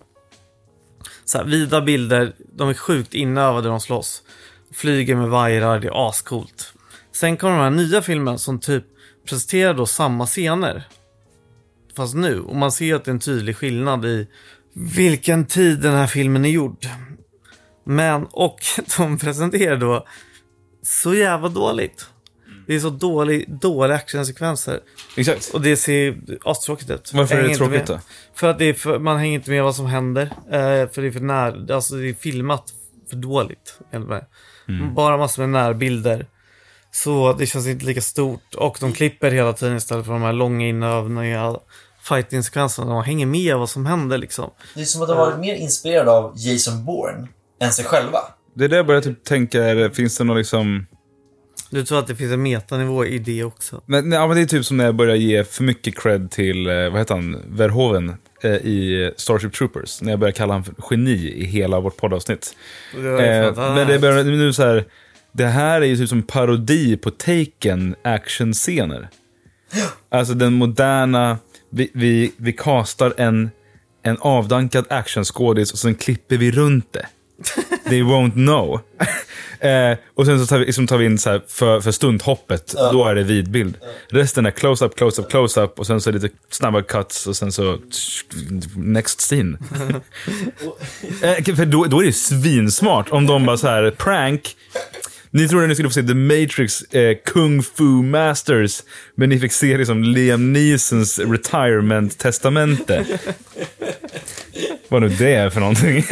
[1.25, 4.21] Så här, vida bilder, de är sjukt inövade när de slåss.
[4.73, 6.73] Flyger med vajrar, det är ascoolt.
[7.11, 8.83] Sen kommer de här nya filmerna som typ
[9.25, 10.87] presenterar då samma scener.
[11.95, 12.39] Fast nu.
[12.39, 14.27] Och man ser att det är en tydlig skillnad i
[14.75, 16.87] vilken tid den här filmen är gjord.
[17.85, 18.59] Men, och
[18.97, 20.07] de presenterar då
[20.83, 22.09] så jävla dåligt.
[22.67, 24.79] Det är så dålig, dåliga actionsekvenser.
[25.17, 25.49] Exakt.
[25.53, 27.11] Och det ser astråkigt ut.
[27.13, 27.99] Varför är det tråkigt då?
[28.35, 30.23] För att det är för, man hänger inte med vad som händer.
[30.51, 32.73] Eh, för det är för när, alltså det är filmat
[33.09, 33.79] för dåligt.
[33.91, 34.93] Mm.
[34.93, 36.25] Bara massor med närbilder.
[36.91, 38.55] Så det känns inte lika stort.
[38.55, 41.59] Och de klipper hela tiden istället för de här långa inövningarna.
[42.07, 42.93] Fighting-sekvenserna.
[42.93, 44.51] Man hänger med vad som händer liksom.
[44.73, 47.27] Det är som att de har varit mer inspirerade av Jason Bourne
[47.59, 48.19] än sig själva.
[48.53, 50.85] Det är det jag börjar typ tänka, är, finns det någon liksom...
[51.69, 53.81] Du tror att det finns en metanivå i det också?
[53.85, 56.67] Men, nej, men det är typ som när jag börjar ge för mycket cred till,
[56.67, 60.01] eh, vad heter han, Verhoeven eh, i Starship Troopers.
[60.01, 62.55] När jag börjar kalla honom för geni i hela vårt poddavsnitt.
[62.95, 64.85] Det Eh, men det börjar nu så här,
[65.31, 69.09] det här är ju typ som parodi på Taken actionscener.
[70.09, 71.37] Alltså den moderna,
[71.69, 73.51] vi, vi, vi castar en,
[74.03, 77.05] en avdankad actionskådis och sen klipper vi runt det.
[77.89, 78.79] They won't know.
[79.59, 82.75] eh, och sen så tar vi, liksom tar vi in så här för, för stundhoppet,
[82.91, 83.77] då är det vidbild.
[84.09, 87.51] Resten är close-up, close-up, close-up och sen så är det lite snabba cuts och sen
[87.51, 87.77] så
[88.75, 89.57] next scene.
[91.21, 94.55] eh, för då, då är det ju svinsmart om de bara så här prank.
[95.35, 98.83] Ni trodde ni skulle få se The Matrix eh, Kung Fu Masters,
[99.15, 103.05] men ni fick se liksom Liam Neesons retirement-testamente.
[104.89, 106.03] Vad nu det är för någonting.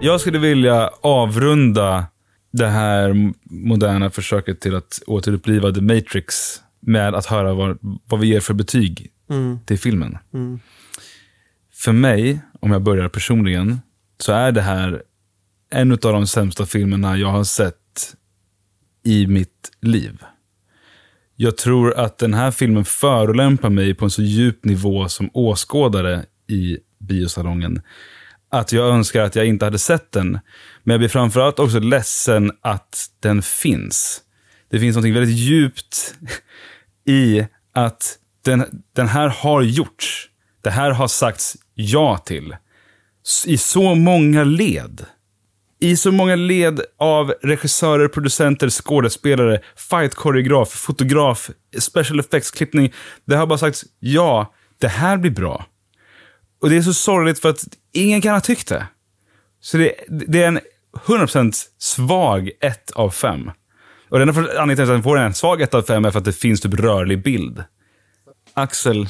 [0.00, 2.06] Jag skulle vilja avrunda
[2.52, 7.78] det här moderna försöket till att återuppliva The Matrix med att höra vad,
[8.08, 9.58] vad vi ger för betyg Mm.
[9.66, 10.18] till filmen.
[10.34, 10.60] Mm.
[11.74, 13.80] För mig, om jag börjar personligen,
[14.18, 15.02] så är det här
[15.70, 18.16] en av de sämsta filmerna jag har sett
[19.04, 20.18] i mitt liv.
[21.36, 26.24] Jag tror att den här filmen förolämpar mig på en så djup nivå som åskådare
[26.48, 27.82] i biosalongen.
[28.50, 30.38] Att jag önskar att jag inte hade sett den.
[30.82, 34.22] Men jag blir framförallt också ledsen att den finns.
[34.70, 36.14] Det finns något väldigt djupt
[37.06, 40.30] i att den, den här har gjorts.
[40.62, 42.56] Det här har sagts ja till.
[43.46, 45.06] I så många led.
[45.80, 49.60] I så många led av regissörer, producenter, skådespelare,
[49.90, 52.92] fightkoreograf, fotograf, special effects-klippning.
[53.24, 55.66] Det har bara sagts ja, det här blir bra.
[56.62, 58.86] Och det är så sorgligt för att ingen kan ha tyckt det.
[59.60, 60.60] Så det, det är en
[61.06, 63.50] 100% svag 1 av 5.
[64.08, 66.18] Och den enda anledningen till att den får en svag 1 av 5 är för
[66.18, 67.64] att det finns typ rörlig bild.
[68.54, 69.08] Axel,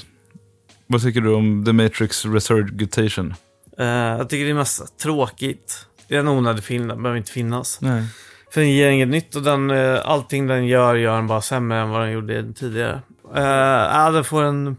[0.86, 3.34] vad tycker du om The Matrix Resurgitation?
[3.80, 5.86] Uh, jag tycker det är mest tråkigt.
[6.10, 7.80] Det är en onödig film, den behöver inte finnas.
[7.80, 8.04] Nej.
[8.50, 11.78] För den ger inget nytt och den, eh, allting den gör, gör den bara sämre
[11.78, 13.02] än vad den gjorde tidigare.
[13.36, 14.76] Uh, ja, den får en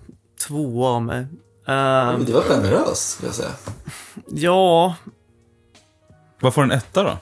[0.47, 1.19] tvåa av mig.
[1.19, 1.25] Eh,
[1.65, 3.49] Men det var generöst, skulle jag säga.
[4.27, 4.95] ja,
[6.41, 7.17] Vad får en etta då?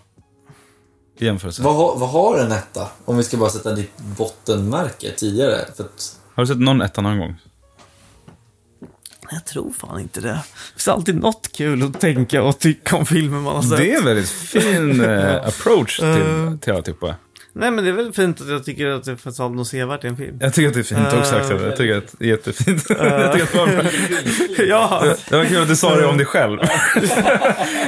[1.19, 1.61] I jämförelse.
[1.63, 2.87] Vad, har- vad har en etta?
[3.05, 5.57] Om vi ska bara sätta ditt bottenmärke tidigare.
[5.77, 7.35] För att, Har du sett någon etta någon gång?
[9.31, 10.27] Jag tror fan inte det.
[10.29, 10.41] Det
[10.73, 13.77] finns alltid något kul att tänka och tycka om filmer man har sett.
[13.77, 16.05] Det är en väldigt fin eh, approach till,
[16.69, 16.75] Eh.
[16.75, 17.15] alltihopa.
[17.53, 20.07] Nej, men det är väl fint att jag tycker att det finns något sevärt i
[20.07, 20.37] en film.
[20.41, 21.41] Jag tycker att det är fint också Eh.
[21.41, 21.61] Axel.
[21.63, 22.85] Jag tycker att det är jättefint.
[22.89, 23.83] jag tycker att det, var bra.
[24.65, 25.15] ja.
[25.29, 26.59] det var kul att du sa det om dig själv.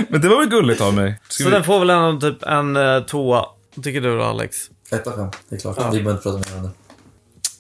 [0.10, 1.20] Men det var väl gulligt av mig.
[1.30, 3.46] Ska Så vi- den får väl ändå typ en uh, tvåa.
[3.84, 4.58] Tycker du då, Alex?
[4.92, 5.76] ett av fem, det är klart.
[5.80, 5.92] Ja.
[5.92, 6.72] Vi behöver inte prata mer om det.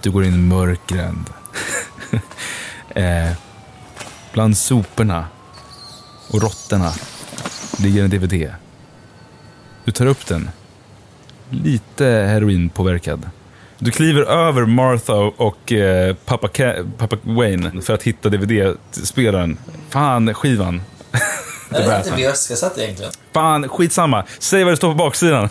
[0.00, 1.30] Du går in i mörkgränd.
[2.94, 3.32] eh,
[4.32, 5.26] bland soporna
[6.28, 6.92] och råttorna
[7.78, 8.54] ligger en DVD.
[9.84, 10.50] Du tar upp den
[11.50, 13.30] lite heroinpåverkad.
[13.84, 19.58] Du kliver över Martha och eh, pappa, Ca- pappa Wayne för att hitta DVD-spelaren.
[19.88, 20.82] Fan, skivan.
[21.70, 23.12] Det är inte VHS-kassett egentligen.
[23.32, 24.24] Fan, skitsamma.
[24.38, 25.48] Säg vad det står på baksidan.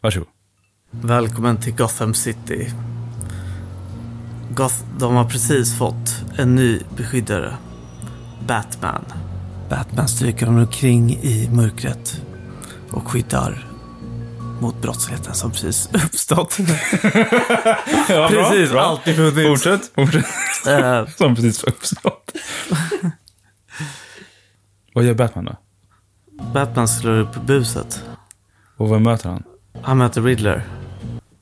[0.00, 0.28] Varsågod.
[0.90, 2.70] Välkommen till Gotham City.
[4.54, 7.54] Goth de har precis fått en ny beskyddare.
[8.46, 9.04] Batman.
[9.70, 12.20] Batman stryker omkring i mörkret
[12.90, 13.66] och skyddar
[14.60, 16.58] mot brottsligheten som precis uppstått.
[18.08, 18.80] Ja, precis, bra.
[18.82, 19.48] alltid funnits.
[19.64, 20.24] Fortsätt, fortsätt.
[20.66, 22.32] Eh, Som precis uppstått.
[24.94, 25.56] vad gör Batman då?
[26.52, 28.02] Batman slår upp buset.
[28.76, 29.42] Och vem möter han?
[29.82, 30.62] Han möter Riddler.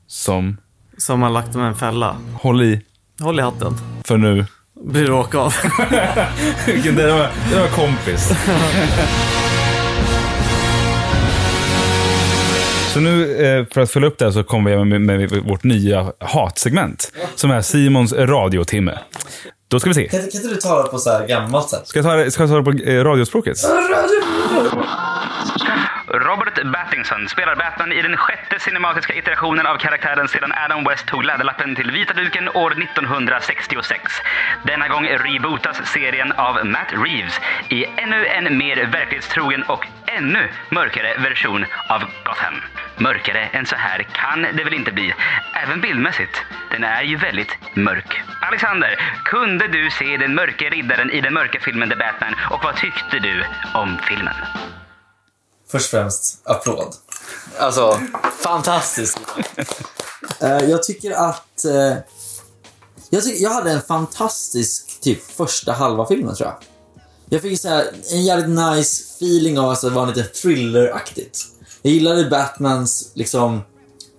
[0.07, 0.57] Som?
[0.97, 2.15] Som har lagt med en fälla.
[2.41, 2.81] Håll i.
[3.19, 3.77] Håll i hatten.
[4.03, 4.45] För nu.
[4.83, 5.55] Blir råk av.
[6.65, 8.31] Vilken- det, var, det var kompis.
[12.93, 15.63] Så nu, eh, för att följa upp det här så kommer vi med, med vårt
[15.63, 17.11] nya hatsegment.
[17.35, 18.99] Som är Simons radiotimme.
[19.67, 20.07] Då ska vi se.
[20.07, 21.87] Kan, kan inte du ta det på så här gammalt sätt?
[21.87, 23.57] Ska jag ta det, ska jag ta det på eh, radiospråket?
[26.13, 31.23] Robert Battingson spelar Batman i den sjätte cinematiska iterationen av karaktären sedan Adam West tog
[31.23, 34.13] läderlappen till vita duken år 1966.
[34.63, 37.39] Denna gång rebootas serien av Matt Reeves
[37.69, 42.61] i ännu en mer verklighetstrogen och ännu mörkare version av Gotham.
[42.97, 45.13] Mörkare än så här kan det väl inte bli,
[45.53, 46.45] även bildmässigt.
[46.71, 48.21] Den är ju väldigt mörk.
[48.41, 48.95] Alexander,
[49.25, 53.19] kunde du se den mörke riddaren i den mörka filmen The Batman och vad tyckte
[53.19, 53.43] du
[53.73, 54.35] om filmen?
[55.71, 56.95] Först och främst, applåd.
[57.57, 57.99] Alltså,
[58.39, 59.19] fantastiskt.
[60.39, 61.65] Eh, jag tycker att...
[61.65, 61.97] eh,
[63.09, 66.57] jag, tycker, jag hade en fantastisk typ första halva filmen, tror jag.
[67.29, 71.45] Jag fick så här, en jävligt nice feeling av att det var lite thriller-aktigt.
[71.81, 73.61] Jag gillade Batmans liksom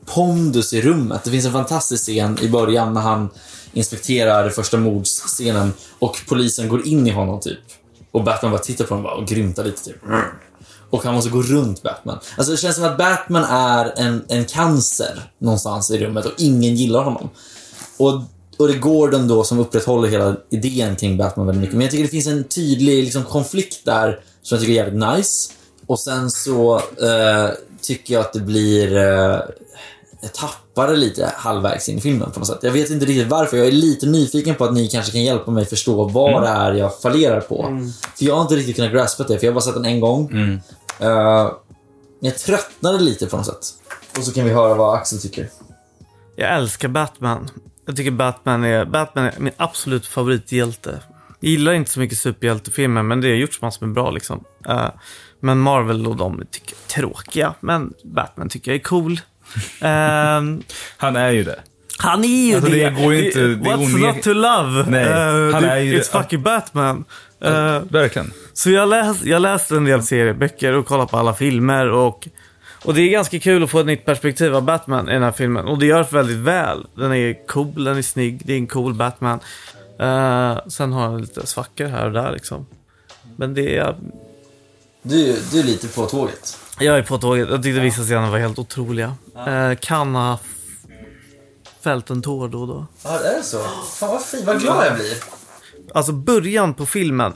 [0.07, 1.25] pondus i rummet.
[1.25, 3.29] Det finns en fantastisk scen i början när han
[3.73, 7.59] inspekterar första mordscenen och polisen går in i honom typ.
[8.11, 9.97] Och Batman bara tittar på honom och grymtar lite typ.
[10.91, 12.19] Och han måste gå runt Batman.
[12.37, 16.77] Alltså det känns som att Batman är en, en cancer någonstans i rummet och ingen
[16.77, 17.31] gillar honom.
[17.97, 18.15] Och,
[18.59, 21.77] och det är Gordon då som upprätthåller hela idén kring Batman väldigt mycket.
[21.77, 25.17] Men jag tycker det finns en tydlig liksom, konflikt där som jag tycker är jävligt
[25.17, 25.53] nice.
[25.87, 27.51] Och sen så eh,
[27.83, 28.97] tycker jag att det blir...
[28.97, 29.39] Eh,
[30.23, 32.59] jag tappar det lite halvvägs in i filmen på något sätt.
[32.63, 33.57] Jag vet inte riktigt varför.
[33.57, 36.43] Jag är lite nyfiken på att ni kanske kan hjälpa mig förstå vad Mm.
[36.43, 37.63] det är jag fallerar på.
[38.19, 40.01] För jag har inte riktigt kunnat graspa det, för jag har bara sett den en
[40.01, 40.31] gång.
[40.33, 40.61] Mm.
[41.01, 43.67] Men jag tröttnade lite på något sätt.
[44.19, 45.49] Och så kan vi höra vad Axel tycker.
[46.37, 47.51] Jag älskar Batman.
[47.87, 51.03] Jag tycker Batman är, Batman är min absolut favorithjälte.
[51.41, 54.45] Jag gillar inte så mycket superhjältefilmer, men det har gjorts massor med bra liksom.
[54.69, 54.89] Eh,
[55.41, 59.21] men Marvel och de tycker jag är tråkiga, men Batman tycker jag är cool.
[59.81, 60.63] Ehm,
[60.97, 61.61] Han är ju det.
[62.03, 64.91] Han är ju Alltså, det går ju inte- det What's går ner- not to love?
[64.91, 66.19] Nej, Eh, han det- är ju It's det.
[66.23, 67.05] fucking Batman.
[67.45, 68.33] Eh, Verkligen.
[68.53, 72.29] så jag läste jag läste en del serieböcker och kollat på alla filmer och,
[72.85, 75.33] och det är ganska kul att få ett nytt perspektiv av Batman i den här
[75.33, 75.65] filmen.
[75.67, 76.87] Och det görs väldigt väl.
[76.95, 79.41] Den är cool, den är snygg, det är en cool Batman.
[80.01, 82.67] Eh, sen har han lite svackor här och där liksom.
[83.37, 83.95] Men det är...
[85.03, 86.59] Du, du är lite på tåget.
[86.81, 87.49] Jag är på tåget.
[87.51, 89.15] Jag tyckte vissa scener var helt otroliga.
[89.49, 90.41] Uh, kan ha f-
[91.83, 92.87] fällt en tår då och då.
[93.05, 93.59] Ja, är det så?
[93.99, 95.17] Fan vad fint, vad glad jag blir.
[95.95, 97.33] Alltså början på filmen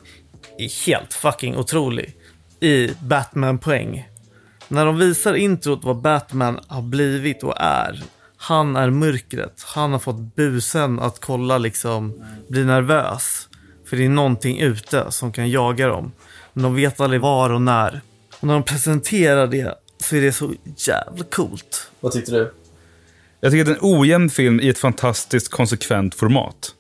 [0.59, 2.16] är helt fucking otrolig.
[2.61, 4.09] I Batman-poäng.
[4.68, 8.05] När de visar introt vad Batman har blivit och är.
[8.36, 9.62] Han är mörkret.
[9.66, 13.49] Han har fått busen att kolla liksom, bli nervös.
[13.86, 16.12] För det är någonting ute som kan jaga dem.
[16.53, 18.01] Men de vet aldrig var och när.
[18.40, 21.90] Och när de presenterar det så är det så jävla coolt.
[22.01, 22.55] Vad tyckte du?
[23.45, 26.74] Jag tycker att det är en ojämn film i ett fantastiskt konsekvent format.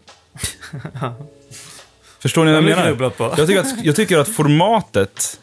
[2.18, 3.12] Förstår ni vad jag menar?
[3.38, 5.40] Jag tycker, att, jag tycker att formatet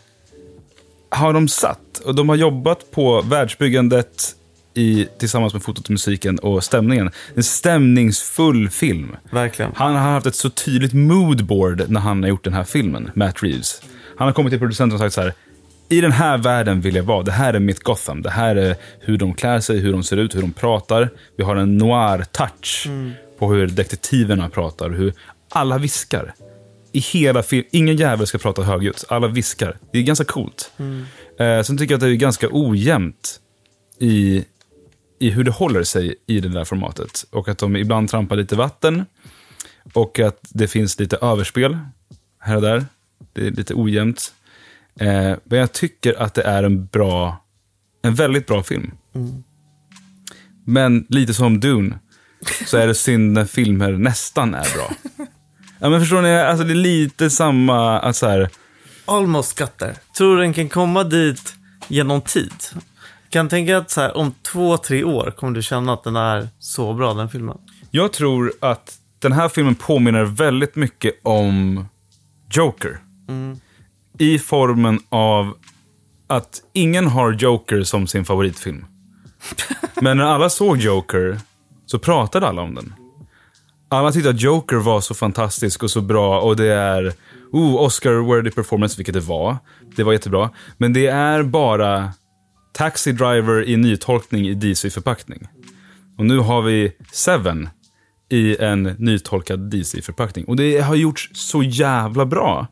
[1.09, 1.97] har de satt.
[2.05, 4.36] Och de har jobbat på världsbyggandet
[4.74, 7.11] i, tillsammans med fotot och musiken och stämningen.
[7.36, 9.15] En stämningsfull film.
[9.32, 9.72] Verkligen.
[9.76, 13.43] Han har haft ett så tydligt moodboard när han har gjort den här filmen, Matt
[13.43, 13.82] Reeves.
[14.17, 15.34] Han har kommit till producenten och sagt så här.
[15.92, 17.24] I den här världen vill jag vara.
[17.24, 18.22] Det här är mitt Gotham.
[18.22, 21.10] Det här är hur de klär sig, hur de ser ut, hur de pratar.
[21.38, 22.88] Vi har en noir-touch
[23.39, 24.89] på hur detektiverna pratar.
[24.89, 25.14] Hur
[25.50, 26.34] alla viskar.
[26.92, 27.66] I hela filmen.
[27.72, 29.06] Ingen jävel ska prata högljutt.
[29.10, 29.78] Alla viskar.
[29.92, 30.72] Det är ganska coolt.
[31.39, 33.39] Eh, sen tycker jag att det är ganska ojämnt
[34.00, 34.46] i,
[35.20, 37.26] i hur det håller sig i det där formatet.
[37.32, 39.06] Och att de ibland trampar lite vatten.
[39.94, 41.78] Och att det finns lite överspel
[42.39, 42.86] här och där.
[43.34, 44.34] Det är lite ojämnt.
[45.02, 47.45] Eh, men jag tycker att det är en bra,
[48.04, 48.91] en väldigt bra film.
[50.66, 51.99] Men lite som Dune,
[52.66, 54.91] så är det synd när filmer nästan är bra.
[55.80, 56.36] ja, men förstår ni?
[56.36, 58.49] Alltså, det är lite samma, att så här,
[59.06, 59.95] Almost got there.
[60.18, 61.56] Tror du den kan komma dit
[61.88, 62.54] genom tid?
[63.30, 66.49] Kan tänka att så här, om två, tre år kommer du känna att den är
[66.60, 67.58] så bra, den filmen.
[67.91, 71.86] Jag tror att den här filmen påminner väldigt mycket om
[72.52, 72.99] Joker.
[74.18, 75.53] I formen av
[76.28, 78.86] att ingen har Joker som sin favoritfilm.
[80.01, 81.39] Men när alla såg Joker
[81.86, 82.93] så pratade alla om den.
[83.89, 87.14] Alla tyckte att Joker var så fantastisk och så bra och det är
[87.51, 89.57] oh, Oscar-worthy performance, vilket det var.
[89.95, 90.49] Det var jättebra.
[90.78, 92.14] Men det är bara
[92.74, 95.47] Taxi Driver i nytolkning i DC-förpackning.
[96.18, 97.70] Och nu har vi Seven
[98.30, 100.45] i en nytolkad DC-förpackning.
[100.45, 102.68] Och det har gjorts så jävla bra.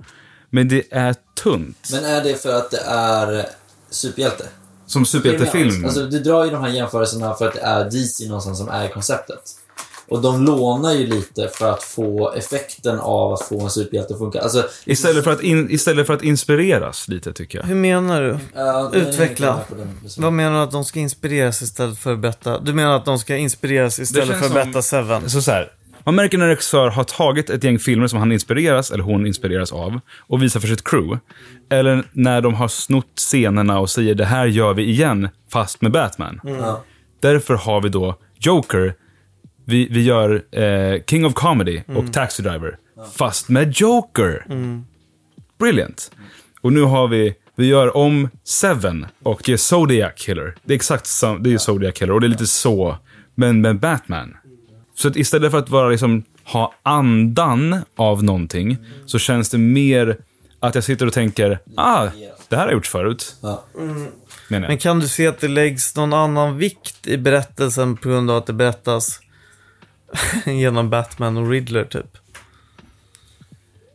[0.49, 1.89] Men det är tunt.
[1.91, 3.45] Men är det för att det är
[3.89, 4.45] superhjälte?
[4.85, 5.85] Som superhjältefilm.
[5.85, 8.87] Alltså, du drar ju de här jämförelserna för att det är DC någonstans som är
[8.87, 9.41] konceptet.
[10.09, 14.19] Och de lånar ju lite för att få effekten av att få en superhjälte att
[14.19, 14.41] funka.
[14.41, 17.65] Alltså, Istället för, att in, istället för att inspireras lite, tycker jag.
[17.65, 18.37] Hur menar du?
[18.59, 19.59] Är Utveckla.
[20.17, 22.59] Vad menar du att de ska inspireras istället för att berätta?
[22.59, 25.29] Du menar att de ska inspireras istället för att berätta Seven?
[25.29, 25.71] Så, så här,
[26.09, 29.27] man märker när en regissör har tagit ett gäng filmer som han inspireras, eller hon
[29.27, 31.19] inspireras av, och visar för sitt crew.
[31.69, 35.91] Eller när de har snott scenerna och säger det här gör vi igen, fast med
[35.91, 36.39] Batman.
[36.43, 36.83] Ja.
[37.19, 38.93] Därför har vi då Joker,
[39.65, 42.77] vi, vi gör eh, King of Comedy och Taxi Driver,
[43.13, 44.45] fast med Joker.
[45.59, 46.11] Brilliant.
[46.61, 50.55] Och nu har vi, vi gör om Seven och Zodiac Killer.
[50.63, 52.97] Det är exakt sam, det är Zodiac Killer och det är lite så,
[53.35, 54.37] men med Batman.
[54.99, 60.17] Så att istället för att vara liksom, ha andan av någonting, så känns det mer
[60.59, 62.07] att jag sitter och tänker, ah,
[62.49, 63.35] det här har jag gjort förut.
[63.41, 63.63] Ja.
[64.49, 64.61] Jag.
[64.61, 68.37] Men kan du se att det läggs någon annan vikt i berättelsen på grund av
[68.37, 69.19] att det berättas
[70.45, 72.17] genom Batman och Riddler typ?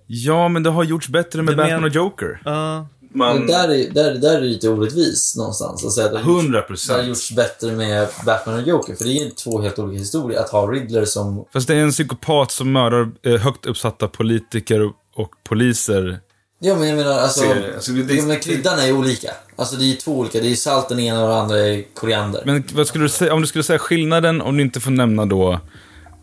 [0.06, 2.40] Ja, men det har gjorts bättre med Det Batman men- och Joker.
[2.44, 2.86] Ja.
[3.14, 5.98] Man, Men där är, där, där är det lite orättvis någonstans.
[5.98, 6.88] Att det har gjorts- 100%.
[6.88, 8.94] Det har gjorts bättre med Batman och Joker.
[8.94, 10.40] För det är två helt olika historier.
[10.40, 11.44] Att ha Riddler som...
[11.52, 16.20] Fast det är en psykopat som mördar eh, högt uppsatta politiker och, poliser.
[16.58, 17.44] Ja, men jag menar alltså...
[17.74, 19.30] Alltså, det- ja, men kryddan är ju olika.
[19.56, 20.40] Alltså det är två olika.
[20.40, 22.42] Det är ju salt den ena och den andra är koriander.
[22.46, 25.26] Men vad skulle du säga, om du skulle säga skillnaden, om du inte får nämna
[25.26, 25.60] då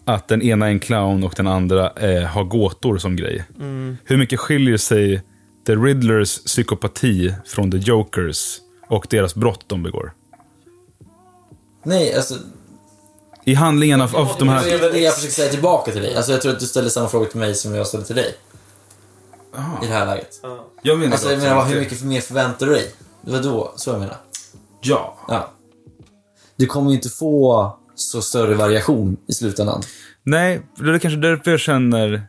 [0.05, 3.45] att den ena är en clown och den andra eh, har gåtor som grej.
[3.59, 3.97] Mm.
[4.03, 5.21] Hur mycket skiljer sig
[5.65, 8.57] The Riddlers psykopati från The Jokers
[8.87, 10.13] och deras brott de begår?
[11.83, 12.35] Nej, alltså...
[13.45, 14.67] I handlingen av, av de Det här...
[14.67, 16.15] är det jag försöker säga tillbaka till dig.
[16.15, 18.35] Alltså jag tror att du ställer samma fråga till mig som jag ställer till dig.
[19.83, 20.29] I det här läget.
[20.81, 22.91] Jag menar Alltså jag menar, vad- hur mycket mer förväntar du dig?
[23.21, 24.17] Det var då, så jag menar.
[24.81, 25.17] Ja.
[25.27, 25.51] Ja.
[26.55, 29.81] Du kommer ju inte få så större variation i slutändan.
[30.23, 32.23] Nej, det är kanske därför jag känner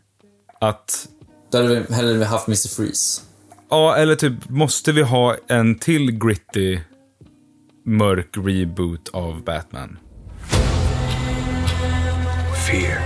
[0.60, 1.08] att...
[1.52, 2.68] Då hade vi hellre haft Mr.
[2.68, 3.22] Freeze.
[3.70, 6.80] Ja, eller typ, måste vi ha en till gritty,
[7.84, 9.98] mörk reboot av Batman?
[12.66, 13.00] Fear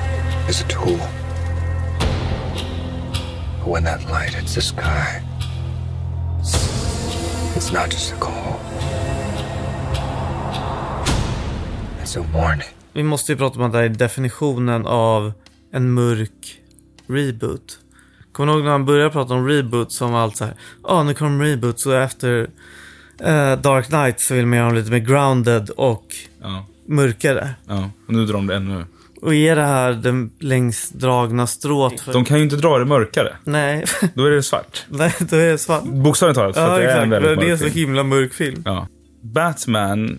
[0.50, 0.98] is a tool.
[3.64, 5.22] But when that light hits the sky,
[7.56, 8.60] it's not just a call.
[12.02, 12.68] It's a warning.
[12.92, 15.32] Vi måste ju prata om att det här är definitionen av
[15.72, 16.60] en mörk
[17.06, 17.78] reboot.
[18.36, 20.88] Kommer du ihåg när man började prata om reboot som var allt så här, ja
[20.88, 22.50] ah, nu kommer reboot så efter
[23.20, 26.06] eh, Dark Knight så vill man göra dem lite mer grounded och
[26.42, 26.66] Ja.
[26.88, 27.50] mörkare.
[27.66, 28.84] Ja, och nu drar de det ännu.
[29.22, 32.00] Och är det här den längst dragna strået?
[32.00, 32.12] För...
[32.12, 33.36] De kan ju inte dra det mörkare.
[33.44, 33.84] Nej.
[34.14, 34.84] Då är det svart.
[34.88, 35.84] Nej, då är det svart.
[35.84, 36.56] Bokstavligt talat.
[36.56, 37.24] Ja, att det är en exakt.
[37.24, 37.74] väldigt det är så film.
[37.74, 38.62] himla mörk film.
[38.64, 38.88] Ja.
[39.22, 40.18] Batman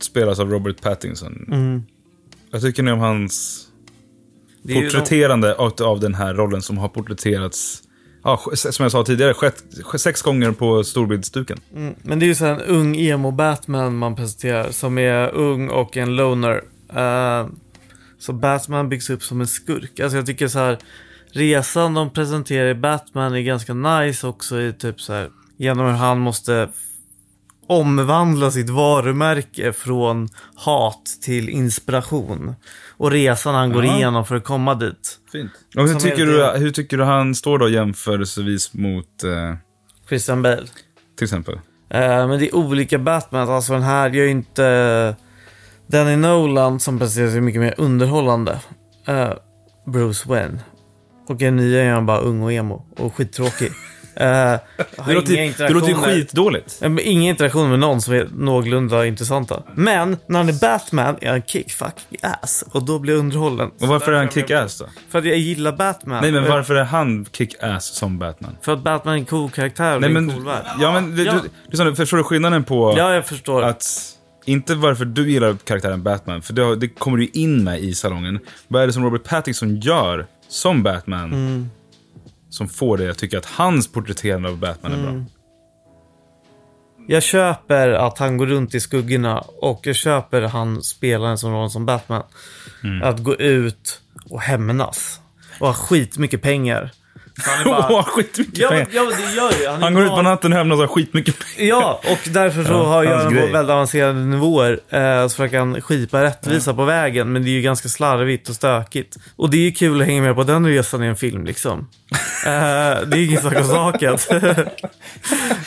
[0.00, 1.48] spelas av Robert Pattinson.
[1.52, 1.82] Mm.
[2.50, 3.63] Jag tycker ni om hans
[4.72, 7.82] porträtterande av, av den här rollen som har porträtterats,
[8.24, 9.52] ja, som jag sa tidigare,
[9.98, 11.60] sex gånger på storbildsduken.
[11.76, 15.96] Mm, men det är ju så en ung emo-Batman man presenterar som är ung och
[15.96, 16.64] en loner.
[16.94, 17.46] Eh,
[18.18, 20.00] så Batman byggs upp som en skurk.
[20.00, 20.78] Alltså jag tycker så här
[21.32, 25.92] resan de presenterar i Batman är ganska nice också i typ så här genom hur
[25.92, 26.68] han måste
[27.66, 32.54] omvandla sitt varumärke från hat till inspiration.
[32.96, 33.96] Och resan han går Ja.
[33.96, 35.18] igenom för att komma dit.
[35.32, 35.50] Fint.
[35.76, 39.54] Och hur, Som tycker du, hur tycker du han står då jämförelsevis mot eh,
[40.08, 40.66] Christian Bale.
[41.18, 41.54] till exempel?
[41.90, 43.48] Eh, men det är olika Batman.
[43.50, 45.16] Alltså den här gör ju inte...
[45.86, 48.60] Danny Nolan som presenteras är mycket mer underhållande.
[49.06, 49.32] Eh,
[49.86, 50.58] Bruce Wayne.
[51.28, 53.72] Och den nya är han bara ung och emo och skittråkig.
[54.16, 54.60] Det
[55.14, 56.82] låter, det låter ju skitdåligt.
[56.82, 59.62] Eh, Inga interaktioner med någon som är någorlunda intressanta.
[59.74, 62.64] Men när han är Batman är han kick fuck ass.
[62.72, 63.70] Och då blir jag underhållen.
[63.80, 64.86] Och varför är han kick-ass då?
[65.10, 66.18] För att jag gillar Batman.
[66.22, 68.56] Nej, men Eh, varför är han kick-ass som Batman?
[68.62, 70.64] För att Batman är en cool karaktär och Nej, men, en cool värld.
[70.80, 71.34] ja, men du, Ja.
[71.70, 73.62] du, nu, förstår du skillnaden på Ja, jag förstår.
[73.62, 73.84] att
[74.46, 78.38] inte varför du gillar karaktären Batman, för det, det kommer du in med i salongen.
[78.68, 81.70] Vad är det som Robert Pattinson gör som Batman Mm.
[82.54, 85.10] Som får dig att tycka att hans porträtterande av Batman är bra?
[85.10, 85.24] Mm.
[87.08, 91.52] Jag köper att han går runt i skuggorna och jag köper han spelar en sån
[91.52, 92.22] roll som Batman.
[92.84, 93.02] Mm.
[93.02, 94.00] Att gå ut
[94.30, 95.20] och hämnas.
[95.60, 96.90] Och ha skitmycket pengar.
[97.42, 98.88] Han är Åh, skitmycket ja, pengar.
[98.92, 99.66] ja, det gör ju.
[99.68, 101.68] Han, är Han går ut på natten och hämnas skitmycket pengar.
[101.70, 104.80] Ja, och därför så Ja, har den på väldigt avancerade nivåer.
[104.88, 107.32] Eh, så försöker han skipa rättvisa på vägen.
[107.32, 109.16] Men det är ju ganska slarvigt och stökigt.
[109.36, 111.88] Och det är ju kul att hänga med på den resan i en film liksom.
[112.46, 112.50] Eh,
[113.06, 114.18] det är ingen sak om saken.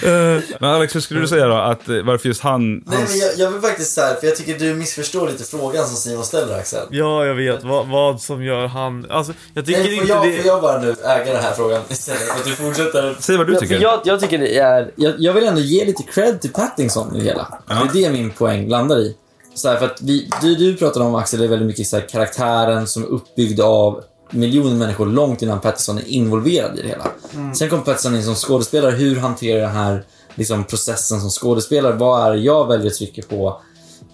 [0.04, 2.74] Eh, Men Alex, hur skulle du säga då att eh, varför just han...
[2.74, 5.44] Nej, hans- men jag, jag vill faktiskt så här, för jag tycker du missförstår lite
[5.44, 6.88] frågan som Simon ställer Axel.
[6.92, 9.12] Ja, jag vet vad, vad som gör han...
[9.12, 10.38] Alltså, jag tycker Nej, får, inte jag, det...
[10.38, 13.18] får jag bara nu äga den här frågan istället för att du fortsätter?
[13.20, 13.80] Säg vad du Ja, tycker.
[13.80, 14.92] Jag, jag tycker det är...
[14.96, 17.62] Jag, jag vill ändå ge lite cred till Pattinson i det hela.
[17.68, 19.16] Det är det min poäng landar i.
[19.56, 21.98] Så här, för att vi, du, du pratade om, Axel, det är väldigt mycket så
[21.98, 26.88] här, karaktären som är uppbyggd av miljoner människor långt innan Pattinson är involverad i det
[26.88, 27.08] hela.
[27.34, 27.56] Mm.
[27.56, 28.92] Sen kom Pattinson in som skådespelare.
[28.92, 30.04] Hur hanterar den här
[30.36, 31.94] liksom, processen som skådespelare?
[31.94, 33.62] Vad är det jag väljer att trycka på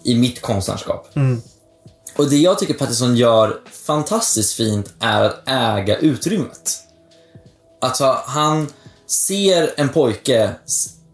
[0.03, 1.09] i mitt konstnärskap?
[1.15, 1.41] Mm.
[2.17, 6.79] Och det jag tycker Pattinson gör fantastiskt fint är att äga utrymmet.
[7.83, 8.67] Alltså, han
[9.07, 10.51] ser en pojke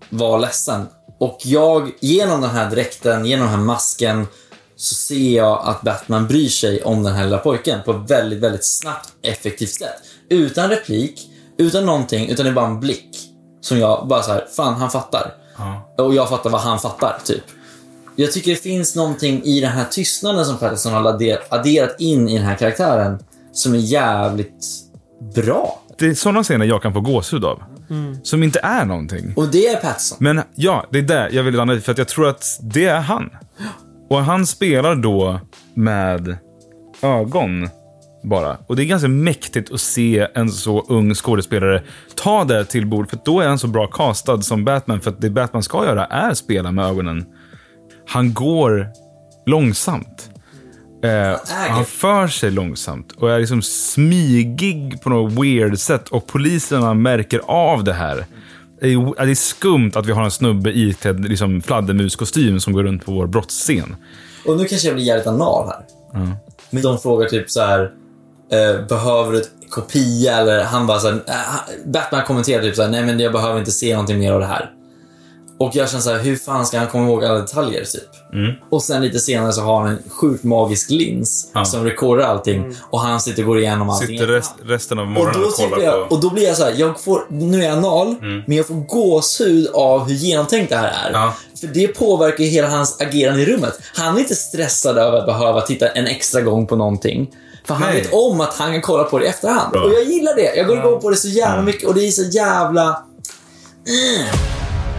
[0.10, 0.88] vara ledsen.
[1.20, 4.28] Och jag, genom den här dräkten, genom den här masken,
[4.76, 8.40] så ser jag att Batman bryr sig om den här lilla pojken på ett väldigt,
[8.40, 9.96] väldigt snabbt, effektivt sätt.
[10.30, 13.18] Utan replik, utan någonting, utan det är bara en blick.
[13.62, 15.34] Som jag bara så här, fan han fattar.
[15.98, 17.44] Och jag fattar vad han fattar, typ.
[18.16, 22.30] Jag tycker det finns någonting i den här tystnaden som Pattinson har adder- adderat in
[22.30, 23.20] i den här karaktären
[23.54, 24.66] som är jävligt
[25.36, 25.82] bra.
[26.00, 27.64] Det är sådana scener jag kan få gåshud av.
[27.90, 28.18] Mm.
[28.24, 29.34] Som inte är någonting.
[29.36, 30.18] Och det är Pattinson.
[30.22, 32.86] Men ja, det är där jag vill landa i, för att jag tror att det
[32.86, 33.30] är han.
[34.10, 35.40] Och han spelar då
[35.74, 36.38] med
[37.02, 37.70] ögon
[38.24, 38.58] bara.
[38.68, 41.84] Och det är ganska mäktigt att se en så ung skådespelare
[42.16, 45.22] ta det till bord, för då är han så bra castad som Batman, för att
[45.22, 47.26] det Batman ska göra är spela med ögonen.
[48.08, 48.88] Han går
[49.46, 50.29] långsamt.
[51.02, 51.40] Eh,
[51.70, 56.10] han för sig långsamt och är liksom smygig på något weird sätt.
[56.10, 58.26] Och poliserna märker av det här.
[58.82, 62.84] Det är, det är skumt att vi har en snubbe iklädd liksom, fladdermuskostym som går
[62.84, 63.96] runt på vår brottsscen.
[64.46, 65.86] Och nu kanske jag blir jävligt anal här.
[66.14, 66.28] Ja.
[66.70, 67.92] Men de frågar typ så här.
[68.52, 70.38] Eh, behöver du ett kopia?
[70.38, 73.60] Eller han bara så här, eh, Batman kommenterar typ så här, nej men jag behöver
[73.60, 74.72] inte se någonting mer av det här.
[75.60, 78.34] Och jag känner så här, hur fan ska han komma ihåg alla detaljer typ?
[78.34, 78.52] Mm.
[78.72, 81.66] Och sen lite senare så har han en sjukt magisk lins Ja.
[81.66, 82.76] som rekordar allting.
[82.90, 84.08] Och han sitter och går igenom allting.
[84.08, 86.16] Sitter rest, resten av Och morgonen då, och, tycker kollar jag, på...
[86.16, 88.44] och då blir jag så här, jag får, nu är jag anal, Mm.
[88.48, 91.12] men jag får gåshud av hur genomtänkt det här är.
[91.60, 93.80] För det påverkar hela hans agerande i rummet.
[93.96, 97.30] Han är inte stressad över att behöva titta en extra gång på någonting.
[97.68, 98.02] För han Nej.
[98.02, 99.72] vet om att han kan kolla på det i efterhand.
[99.72, 99.82] Bra.
[99.84, 100.56] Och jag gillar det.
[100.56, 103.04] Jag går igång på det så jävla mycket och det är så jävla...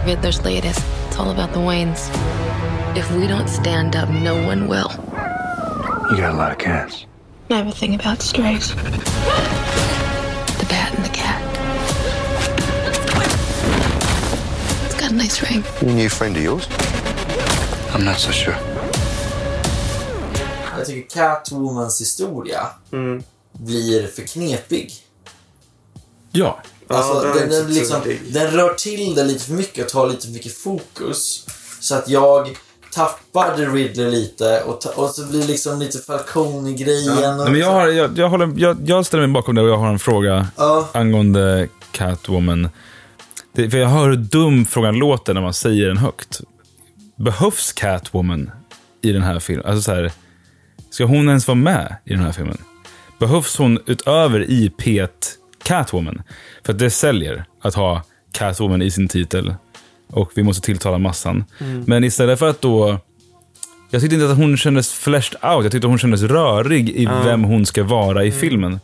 [0.05, 0.83] Riddler's latest.
[1.07, 2.09] It's all about the Waynes.
[2.97, 4.89] If we don't stand up, no one will.
[6.09, 7.05] You got a lot of cats.
[7.49, 8.73] I have a thing about strays.
[8.73, 8.81] The
[10.69, 11.41] bat and the cat.
[14.85, 15.63] It's got a nice ring.
[15.81, 16.67] A new friend of yours?
[17.93, 18.55] I'm not so sure.
[20.77, 23.23] Jag tycker Catwomans historia mm.
[23.51, 24.91] blir för knepig.
[26.31, 26.59] Ja.
[26.95, 27.97] Alltså, Ja, den den, liksom,
[28.29, 31.45] den rör till det lite för mycket och tar lite för mycket fokus.
[31.79, 32.57] Så att jag
[32.93, 37.39] tappar The Riddler lite och, ta, och så blir det liksom lite Falcone-grejen.
[37.39, 39.69] och Nej, men jag, har, jag, jag, håller, jag, jag ställer mig bakom det och
[39.69, 40.89] jag har en fråga Ja.
[40.93, 42.69] angående Catwoman.
[43.53, 46.41] Det, för jag hör hur dum frågan låter när man säger den högt.
[47.15, 48.51] Behövs Catwoman
[49.01, 49.65] i den här filmen?
[49.65, 50.11] Alltså så här,
[50.89, 52.57] ska hon ens vara med i den här filmen?
[53.19, 55.09] Behövs hon utöver IP
[55.63, 56.21] Catwoman?
[56.65, 59.55] För att det säljer att ha Catwoman i sin titel.
[60.07, 61.43] Och vi måste tilltala massan.
[61.59, 61.83] Mm.
[61.87, 62.97] Men istället för att då...
[63.89, 65.63] Jag tyckte inte att hon kändes fleshed out.
[65.63, 67.21] Jag tyckte hon kändes rörig i Ja.
[67.23, 68.79] vem hon ska vara i filmen.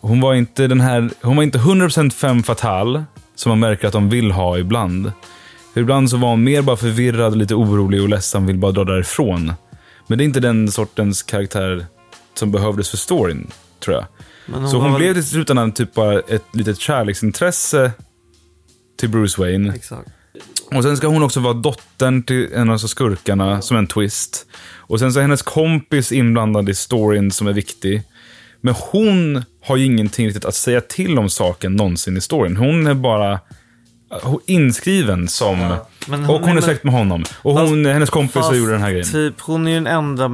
[0.00, 1.10] Hon var inte den här...
[1.22, 5.12] Hon var inte 100% femme fatale, som man märker att de vill ha ibland.
[5.74, 8.84] För ibland så var hon mer bara förvirrad, lite orolig och ledsen, vill bara dra
[8.84, 9.52] därifrån.
[10.06, 11.86] Men det är inte den sortens karaktär
[12.34, 13.50] som behövdes för storyn,
[13.84, 14.06] tror jag.
[14.54, 17.90] Hon så var hon väl- blev till slutändan typ bara ett litet kärleksintresse
[19.00, 19.72] till Bruce Wayne.
[19.74, 20.08] Exakt.
[20.74, 24.46] Och sen ska hon också vara dottern till en av skurkarna, som en twist.
[24.76, 28.02] Och sen så är hennes kompis inblandad i storyn som är viktig.
[28.60, 32.56] Men hon har ju ingenting riktigt att säga till om saken någonsin i storyn.
[32.56, 33.32] Hon är bara
[34.12, 35.76] eh, inskriven som...
[36.06, 37.24] Men och hon är men- släkt med honom.
[37.42, 39.06] Och hon, hennes kompisar fast gjorde den här grejen.
[39.08, 40.28] Typ, hon är ju den enda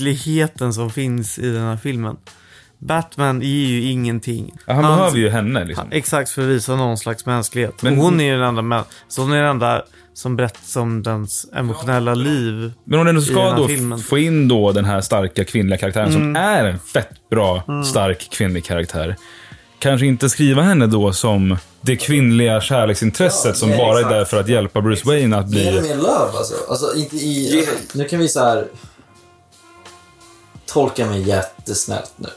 [0.00, 2.16] mänskligheten som finns i den här filmen.
[2.78, 4.52] Batman är ju ingenting.
[4.66, 5.64] Ja, han behöver ju henne.
[5.64, 5.88] Liksom.
[5.90, 7.82] Exakt, för att visa någon slags mänsklighet.
[7.82, 9.82] Men hon hon- är ju den enda, män- så hon är den enda
[10.14, 13.98] som berättar om dens emotionella liv Men i den ska då filmen.
[13.98, 16.36] få in då den här starka kvinnliga karaktären som Mm.
[16.42, 17.84] är en fett bra, Mm.
[17.84, 19.16] stark kvinnlig karaktär.
[19.78, 24.14] Kanske inte skriva henne då som det kvinnliga kärleksintresset som nej, bara är exakt.
[24.14, 25.88] där för att hjälpa Bruce Wayne att Ge henne bli...
[25.88, 26.54] mer love alltså.
[26.68, 28.66] alltså, inte i, alltså nu kan vi så här
[30.74, 32.28] tolka mig jättesnällt nu.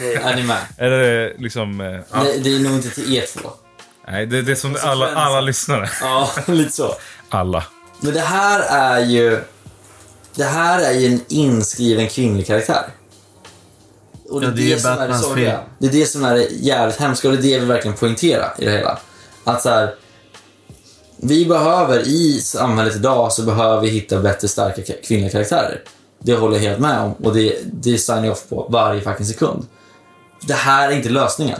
[0.22, 0.58] är ni med?
[0.76, 1.80] Är det liksom...
[1.80, 2.22] eh, Ja.
[2.22, 3.50] Nej, det är nog inte till er två.
[4.08, 5.90] Nej, det, det är som alla, alla lyssnare.
[6.00, 6.94] Ja, lite så.
[7.28, 7.64] Alla.
[8.00, 9.40] Men det här är ju...
[10.34, 12.82] Det här är ju en inskriven kvinnlig karaktär.
[14.30, 15.60] Och det är Ja, det det, är som är det sorgliga.
[15.78, 18.54] Det är det som är det jävligt hemska och det är det vi verkligen poängterar
[18.58, 18.98] i det hela.
[19.44, 19.94] Att så här,
[21.16, 25.82] Vi behöver, i samhället idag, så behöver vi hitta bättre, starka kvinnliga karaktärer.
[26.20, 29.26] Det håller jag helt med om och det, det signar jag off på varje fucking
[29.26, 29.66] sekund.
[30.46, 31.58] Det här är inte lösningen.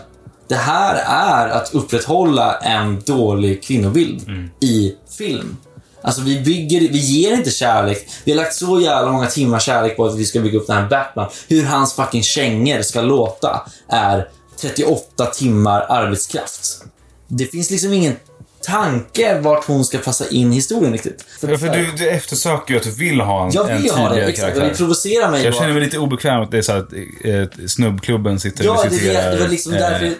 [0.49, 4.29] Det här är att upprätthålla en dålig kvinnobild
[4.61, 5.57] i film.
[6.03, 8.09] Alltså vi bygger, vi ger inte kärlek.
[8.25, 10.77] Vi har lagt så jävla många timmar kärlek på att vi ska bygga upp den
[10.77, 11.29] här Batman.
[11.49, 14.29] Hur hans fucking kängor ska låta är
[14.61, 16.85] 38 timmar arbetskraft.
[17.29, 18.17] Det finns liksom ingen
[18.63, 21.25] tanke vart hon ska passa in historien riktigt.
[21.41, 23.91] För, för du, du eftersöker ju att du vill ha en, Jag vill en ju
[23.91, 24.49] ha det, tydligare exakt.
[24.49, 24.71] Och karaktär.
[24.73, 25.59] det provocerar mig Jag då.
[25.59, 26.93] känner mig lite obekväm att det är så att
[27.25, 29.23] eh, snubbklubben sitter Ja, och det, diskuterar...
[29.29, 30.15] är- det var liksom eh, därför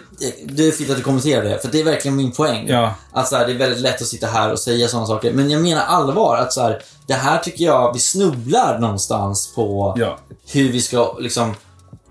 [0.45, 1.59] det är fint att du kommenterar det.
[1.61, 2.65] För det är verkligen min poäng.
[2.67, 2.95] Ja.
[3.11, 5.33] Att så här, det är väldigt lätt att sitta här och säga sådana saker.
[5.33, 9.95] Men jag menar allvar att så här, det här tycker jag, vi snubblar någonstans på
[9.97, 10.17] Ja.
[10.51, 11.55] hur vi ska liksom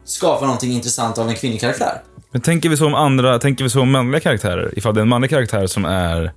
[0.04, 2.02] skapa någonting intressant av en kvinnlig karaktär.
[2.30, 4.78] Men tänker vi så om andra, tänker vi så om manliga karaktärer?
[4.78, 6.32] Ifall det är en manlig karaktär som är...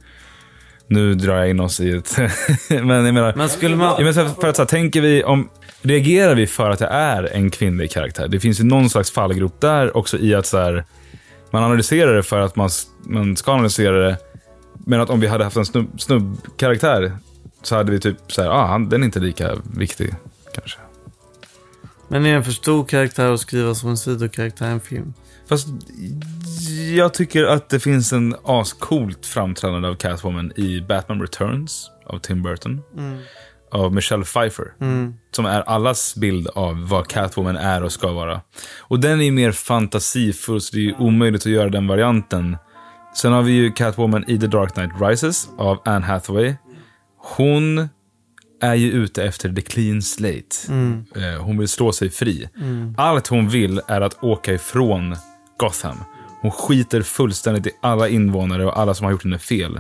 [0.87, 2.17] Nu drar jag in oss i ett...
[2.69, 3.33] men jag menar...
[3.35, 5.49] Men skulle man- Jag menar, för att så här, tänker vi om...
[5.81, 8.27] Reagerar vi för att det är en kvinnlig karaktär?
[8.27, 10.83] Det finns ju någon slags fallgrop där också i att så här,
[11.51, 12.69] man analyserar det för att man,
[13.03, 14.17] man ska analysera det.
[14.85, 17.11] Men att om vi hade haft en snubb, snubbkaraktär
[17.63, 20.13] så hade vi typ så här, ah, han, den är inte lika viktig
[20.53, 20.79] kanske.
[22.07, 25.13] Men är en för stor karaktär att skriva som en sidokaraktär i en film?
[25.51, 25.67] Fast
[26.95, 32.43] jag tycker att det finns en ascoolt framträdande av Catwoman i Batman Returns av Tim
[32.43, 32.81] Burton.
[32.97, 33.17] Mm.
[33.71, 34.73] Av Michelle Pfeiffer.
[34.81, 35.13] Mm.
[35.31, 38.41] Som är allas bild av vad Catwoman är och ska vara.
[38.79, 42.57] Och den är mer fantasifull, så det är omöjligt att göra den varianten.
[43.15, 46.55] Sen har vi ju Catwoman i The Dark Knight Rises av Anne Hathaway.
[47.17, 47.89] Hon
[48.61, 50.55] är ju ute efter the clean slate.
[50.67, 51.05] Mm.
[51.15, 52.49] Eh, Hon vill slå sig fri.
[52.57, 52.95] Mm.
[52.97, 55.15] Allt hon vill är att åka ifrån
[55.61, 55.97] Gotham.
[56.41, 59.79] Hon skiter fullständigt i alla invånare och alla som har gjort henne fel.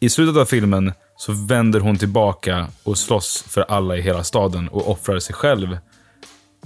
[0.00, 4.68] I slutet av filmen så vänder hon tillbaka och slåss för alla i hela staden
[4.68, 5.78] och offrar sig själv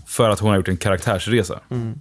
[0.07, 1.61] för att hon har gjort en karaktärsresa.
[1.71, 1.95] Mm.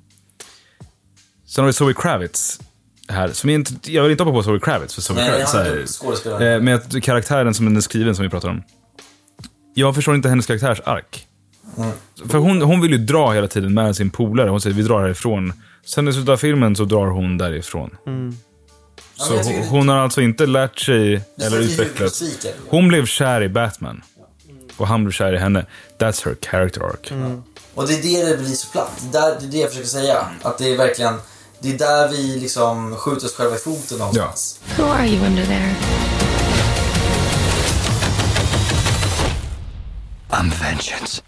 [1.47, 2.59] Sen har vi Zoe Kravitz
[3.07, 3.29] här.
[3.31, 4.93] Som inte, jag vill inte hoppa på Zoe Kravitz.
[4.95, 6.55] För Zoe Nej, Kravitz är skådespelare.
[6.55, 8.63] eh, Men karaktären som den är skriven som vi pratar om.
[9.73, 11.27] Jag förstår inte hennes karaktärsark.
[11.77, 11.91] Mm.
[12.29, 14.49] För hon, hon vill ju dra hela tiden med sin polare.
[14.49, 15.53] Hon säger vi drar härifrån.
[15.85, 17.97] Sen i slutet av filmen så drar hon därifrån.
[18.07, 18.37] Mm.
[19.17, 22.23] Ja, Så tycker hon, hon har alltså inte lärt sig eller utvecklats.
[22.69, 24.01] Hon blev kär i Batman.
[24.77, 25.65] Och han blev kär i henne.
[25.99, 27.11] That's her character arc.
[27.73, 28.91] Och det är det det blir så platt.
[29.11, 30.25] Det, där, det är det jag försöker säga.
[30.41, 31.15] Att det är verkligen,
[31.59, 34.59] det är där vi liksom skjuter oss själva i foten någonstans.
[34.77, 35.75] Who are you under there?
[40.31, 41.21] I'm vengeance.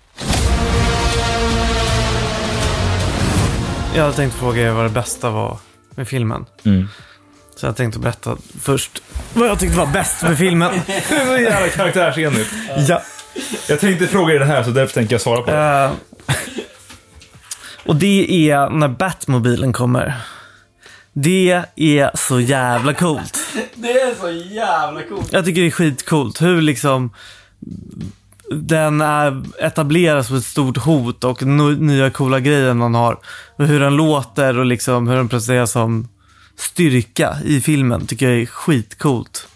[3.96, 5.58] Jag hade tänkt fråga er vad det bästa var
[5.96, 6.46] med filmen.
[6.64, 6.88] Mm.
[7.56, 10.72] Så jag tänkte berätta först vad jag tyckte var bäst med filmen.
[10.88, 12.54] Det är så jävla karaktärsenligt.
[12.88, 13.02] Ja.
[13.70, 15.58] Jag tänkte fråga er det här så därför tänker jag svara på det.
[15.58, 15.92] Eh,
[17.86, 20.18] och det är när Batmobilen kommer.
[21.14, 23.40] Det är så jävla coolt.
[23.76, 25.34] Det är så jävla coolt.
[25.34, 27.14] Jag tycker det är skitcoolt hur liksom
[28.52, 33.18] den är etableras som ett stort hot och nya coola grejer man har.
[33.58, 36.08] Och hur den låter och liksom hur den presenteras som
[36.56, 39.48] styrka i filmen tycker jag är skitcoolt.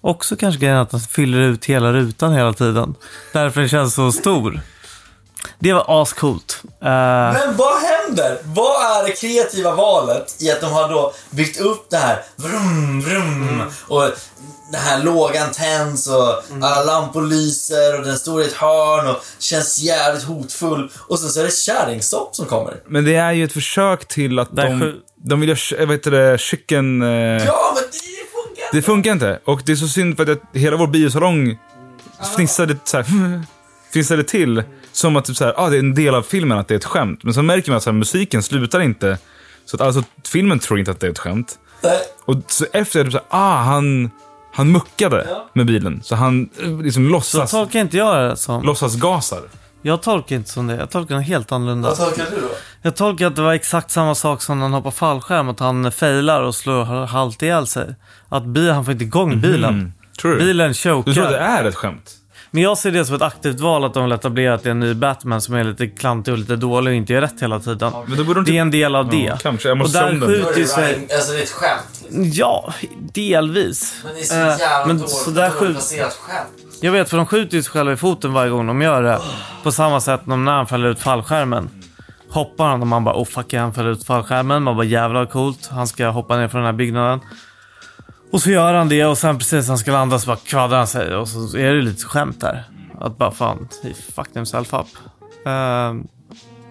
[0.00, 2.94] Också kanske grejen att den fyller ut hela rutan hela tiden.
[3.32, 4.60] Därför den känns så stor.
[5.58, 6.60] Det var ascoolt.
[6.64, 8.38] Uh, Men vad händer?
[8.44, 13.00] Vad är det kreativa valet i att de har då byggt upp det här vrum,
[13.00, 14.10] vrum och
[14.72, 19.24] den här lågan tänds och alla lampor lyser och den står i ett hörn och
[19.38, 22.76] känns jävligt hotfull och sen så är det kärringstopp som kommer.
[22.86, 26.10] Men det är ju ett försök till att Där de, de vill göra, vad heter
[26.10, 27.02] det, chicken...
[27.02, 27.08] Eh,
[27.46, 27.98] Ja, men det
[28.32, 28.68] funkar!
[28.72, 29.40] Det funkar inte.
[29.44, 31.58] Och det är så synd för att hela vår biosalong
[32.36, 33.06] fnissade, så här,
[33.92, 34.62] fnissade till.
[34.92, 36.78] Som att typ så här, ah, det är en del av filmen att det är
[36.78, 37.24] ett skämt.
[37.24, 39.18] Men så märker man att så här, musiken slutar inte.
[39.64, 41.58] Så att alltså filmen tror inte att det är ett skämt.
[42.24, 44.10] Och så efter, typ så här, ah, han,
[44.52, 46.00] han muckade med bilen.
[46.02, 48.62] Så han eh, liksom så låtsas, tolkar inte jag det som.
[48.62, 49.42] låtsas gasar.
[49.82, 50.74] Jag tolkar inte som det.
[50.76, 51.88] Jag tolkar det helt annorlunda.
[51.88, 52.48] Vad tolkar du då?
[52.82, 55.48] Jag tolkar att det var exakt samma sak som när han hoppar fallskärm.
[55.48, 57.94] Att han failar och slår halt ihjäl sig.
[58.28, 59.78] Att bil, han får inte igång bilen.
[59.78, 59.92] Mhm.
[60.20, 60.38] Tror du?
[60.38, 61.02] Bilen chokar.
[61.10, 62.19] Du tror att det är ett skämt?
[62.50, 64.70] Men jag ser det som ett aktivt val att de vill etablera att det är
[64.70, 67.60] en ny Batman som är lite klantig och lite dålig och inte gör rätt hela
[67.60, 67.92] tiden.
[68.06, 69.16] Men då borde de Det är en del av det.
[69.16, 69.68] Ja, kanske.
[69.68, 70.36] Jag måste och se om där den.
[70.44, 71.08] skjuter ju sig...
[71.14, 72.02] Alltså det är ett skämt.
[72.02, 72.30] Liksom.
[72.32, 72.72] Ja,
[73.14, 73.94] delvis.
[74.04, 76.48] Men det är så Eh, jävla men dåligt, så där dåligt placerat skämt.
[76.80, 79.18] Jag vet, för de skjuter ju sig själva i foten varje gång de gör det.
[79.62, 81.70] På samma sätt som när han fäller ut fallskärmen.
[82.30, 84.62] Hoppar han och man bara, oh fuck, han fäller ut fallskärmen.
[84.62, 85.68] Man bara, jävlar coolt.
[85.72, 87.20] Han ska hoppa ner från den här byggnaden.
[88.32, 90.78] Och så gör han det och sen precis när han ska landa så bara kvaddar
[90.78, 91.14] han sig.
[91.14, 92.64] Och så är det lite skämt där.
[93.00, 94.86] Att bara fan, he fucked himself up.
[95.46, 96.02] Uh,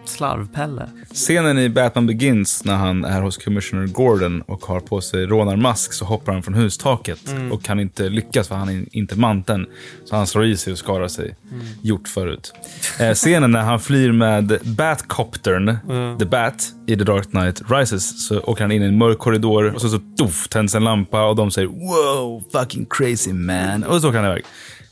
[0.10, 0.90] slarvpelle.
[1.14, 5.94] Scenen i Batman Begins när han är hos Commissioner Gordon och har på sig rånarmask
[5.94, 7.52] så hoppar han från hustaket Mm.
[7.52, 9.66] och kan inte lyckas för han är inte manteln.
[10.06, 11.36] Så han slår i sig och skadar sig.
[11.82, 12.54] Gjort förut.
[13.00, 15.78] Eh, scenen när han flyr med Batcoptern,
[16.20, 19.74] The Bat, i The Dark Knight Rises så åker han in i en mörk korridor
[19.76, 23.84] och så, så doff, tänds en lampa och de säger wow, fucking crazy man.
[23.84, 24.44] Och så åker han iväg.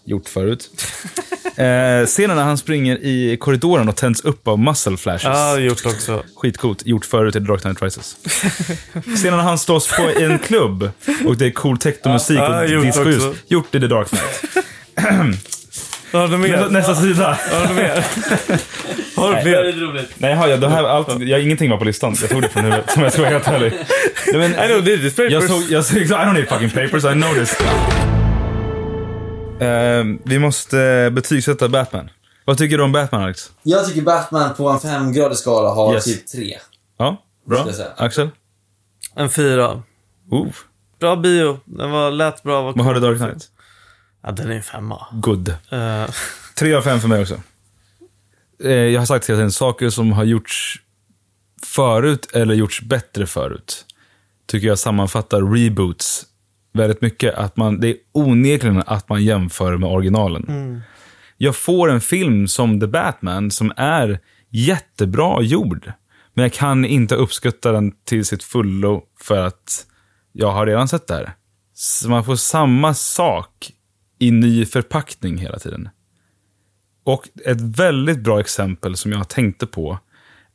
[0.08, 0.70] Gjort förut.
[1.58, 5.24] Eh, scenen när han springer i korridoren och tänds upp av muscle flashes.
[5.24, 6.24] Ja, gjort också.
[6.36, 6.86] Skitcoolt.
[6.86, 8.16] Gjort förut i The Dark Knight Rises.
[9.16, 10.90] Scenen när han slåss på i en klubb
[11.26, 13.26] och det är cool technomusik Ja, och gjort discoljus.
[13.26, 13.40] också.
[13.48, 14.66] Gjort i The Dark Knight.
[16.12, 16.70] Har du mer?
[16.70, 17.38] Nästa, sida.
[17.52, 17.94] Har du mer?
[19.16, 20.08] Har du fler?
[20.18, 22.16] Nej, har jag, det här, allt, jag, ingenting var på listan.
[22.22, 23.74] Jag tog det från huvudet, som jag ska vara helt ärlig.
[24.28, 25.34] I know this is papers.
[25.34, 27.58] jag såg, jag såg, I don't need fucking papers, I know this.
[29.60, 32.10] Ehm, vi måste betygsätta Batman.
[32.46, 33.52] Vad tycker du om Batman, Alex?
[33.64, 36.04] Jag tycker Batman på en femgradig skala har Yes.
[36.06, 36.58] typ tre.
[36.98, 37.68] Ja, bra.
[37.98, 38.30] Axel?
[39.16, 39.84] En fyra.
[40.30, 40.48] Oh.
[41.00, 41.60] Bra bio.
[41.66, 42.62] Den var lätt bra.
[42.62, 43.48] Var Vad har du Dark Knight?
[44.24, 45.06] Ja, den är en femma.
[45.12, 45.50] Good.
[45.50, 46.06] Eh,
[46.56, 47.42] Tre av fem för mig också.
[48.64, 50.82] Eh, jag har sagt hela tiden, saker som har gjorts
[51.66, 53.86] förut eller gjorts bättre förut,
[54.48, 56.26] tycker jag sammanfattar reboots
[56.78, 57.36] väldigt mycket.
[57.36, 60.46] Att man, det är onekligen att man jämför med originalen.
[60.48, 60.82] Mm.
[61.38, 65.92] Jag får en film som The Batman som är jättebra gjord.
[66.34, 69.86] Men jag kan inte uppskatta den till sitt fullo för att
[70.32, 71.32] jag har redan sett det här.
[71.74, 73.72] Så man får samma sak
[74.20, 75.90] i ny förpackning hela tiden.
[77.04, 80.00] Och ett väldigt bra exempel som jag tänkte på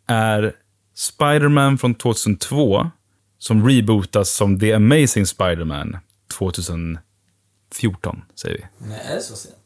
[0.06, 0.52] är
[0.94, 2.90] Spider-Man från 2002
[3.38, 5.96] som rebootas som The Amazing Spider-Man
[6.32, 8.88] 2014, säger vi.
[8.88, 9.56] Nej, är det så sent?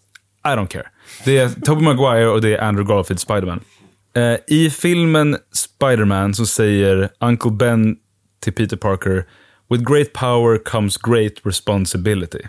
[0.44, 0.88] I don't care.
[1.24, 3.60] Det är Tobey Maguire och det är Andrew Garfield Spider-Man.
[4.14, 7.96] Eh, I filmen Spider-Man så säger Uncle Ben
[8.40, 9.24] till Peter Parker
[9.70, 12.42] With great power comes great responsibility.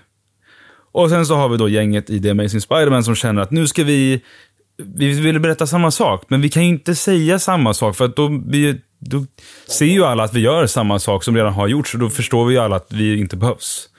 [0.91, 3.67] Och sen så har vi då gänget i The Amazing Spider-Man som känner att nu
[3.67, 4.21] ska vi,
[4.77, 8.15] vi vill berätta samma sak, men vi kan ju inte säga samma sak för att
[8.15, 9.25] då, vi, då
[9.67, 12.45] ser ju alla att vi gör samma sak som redan har gjorts och då förstår
[12.45, 13.89] vi ju alla att vi inte behövs.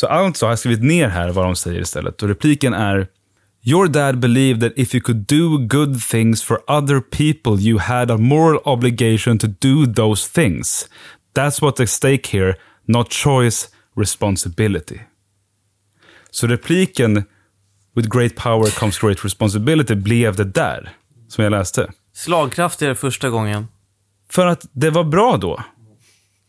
[0.00, 2.22] Så alltså har jag skrivit ner här vad de säger istället.
[2.22, 3.06] Och repliken är
[3.62, 8.10] Your dad believed that if you could do good things for other people you had
[8.10, 10.88] a moral obligation to do those things.
[11.34, 12.54] That's what's at stake here,
[12.84, 15.00] not choice, responsibility.
[16.30, 17.24] Så repliken
[17.96, 20.90] With great power comes great responsibility blev det där,
[21.28, 21.90] som jag läste.
[22.12, 23.68] slagkraftigare första gången.
[24.30, 25.64] För att det var bra då.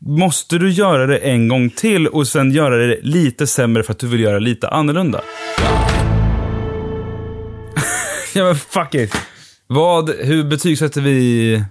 [0.05, 3.99] Måste du göra det en gång till och sen göra det lite sämre för att
[3.99, 5.21] du vill göra lite annorlunda?
[8.33, 9.15] ja men fuck it.
[9.67, 11.63] Vad, hur betygsätter vi...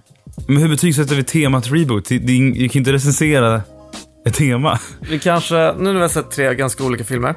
[0.47, 2.09] Men hur betygsätter vi temat reboot?
[2.09, 3.61] Det, det, vi kan inte recensera
[4.25, 4.79] ett tema.
[5.09, 7.35] Vi kanske, nu när vi har sett tre ganska olika filmer,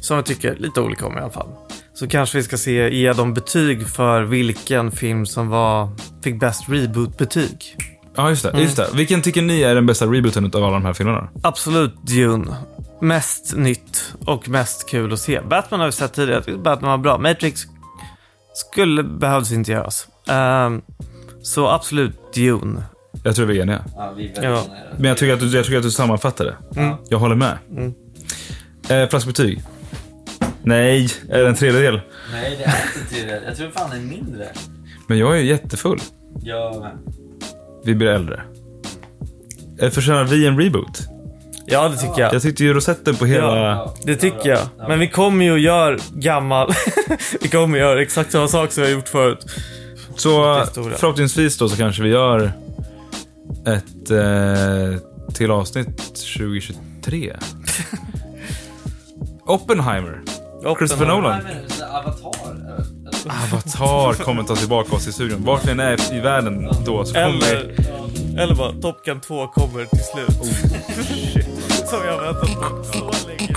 [0.00, 1.48] som vi tycker lite olika om i alla fall,
[1.94, 5.88] så kanske vi ska se, ge dem betyg för vilken film som var,
[6.24, 7.76] fick bäst reboot-betyg.
[8.16, 8.48] Ja, just det.
[8.48, 8.62] Mm.
[8.62, 8.88] Just det.
[8.94, 11.28] Vilken tycker ni är den bästa rebooten av alla de här filmerna?
[11.42, 12.56] Absolut Dune.
[13.00, 15.40] Mest nytt och mest kul att se.
[15.40, 17.18] Batman har vi sett tidigare, jag tyckte Batman var bra.
[17.18, 17.62] Matrix
[18.54, 20.08] skulle, behövdes inte göras.
[20.28, 20.82] Ehm,
[21.42, 22.82] så absolut Dune.
[23.22, 23.84] Jag tror vi är eniga.
[23.96, 24.64] Ja, vi är Ja.
[24.96, 26.80] Men jag tycker att du, jag tycker att du sammanfattar det.
[26.80, 26.96] Mm.
[27.08, 27.58] Jag håller med.
[27.70, 27.94] Mm.
[28.88, 29.62] Eh, flaskbetyg?
[30.62, 32.00] Nej, är det en tredjedel?
[32.32, 33.42] Nej, det är inte tydligt.
[33.46, 34.48] Jag tror fan det är mindre.
[35.06, 36.00] Men jag är ju jättefull.
[36.42, 36.98] Jag med.
[37.84, 38.42] Vi blir äldre.
[39.80, 41.08] Eh, Förtjänar vi en reboot?
[41.66, 42.34] Ja, det tycker jag.
[42.34, 43.66] Jag tyckte ju rosetten på hela...
[43.66, 44.88] Ja, det tycker jag.
[44.88, 46.72] Men vi kommer ju att göra gammal...
[47.40, 49.46] vi kommer att göra exakt samma sak som vi har gjort förut.
[50.16, 50.62] Så
[50.96, 52.52] förhoppningsvis då så kanske vi gör
[53.66, 55.00] ett eh,
[55.34, 55.96] till avsnitt
[56.36, 57.36] 2023.
[59.46, 60.22] Oppenheimer.
[60.78, 61.40] Christopher Nolan.
[61.92, 62.63] Avatar?
[63.26, 65.44] Avatar kommer ta tillbaka oss i studion.
[65.44, 67.74] Vart vi än är i världen då så kommer Eller,
[68.38, 70.54] eller bara Top Gun 2 kommer till slut.
[71.88, 73.54] som jag väntat på så länge.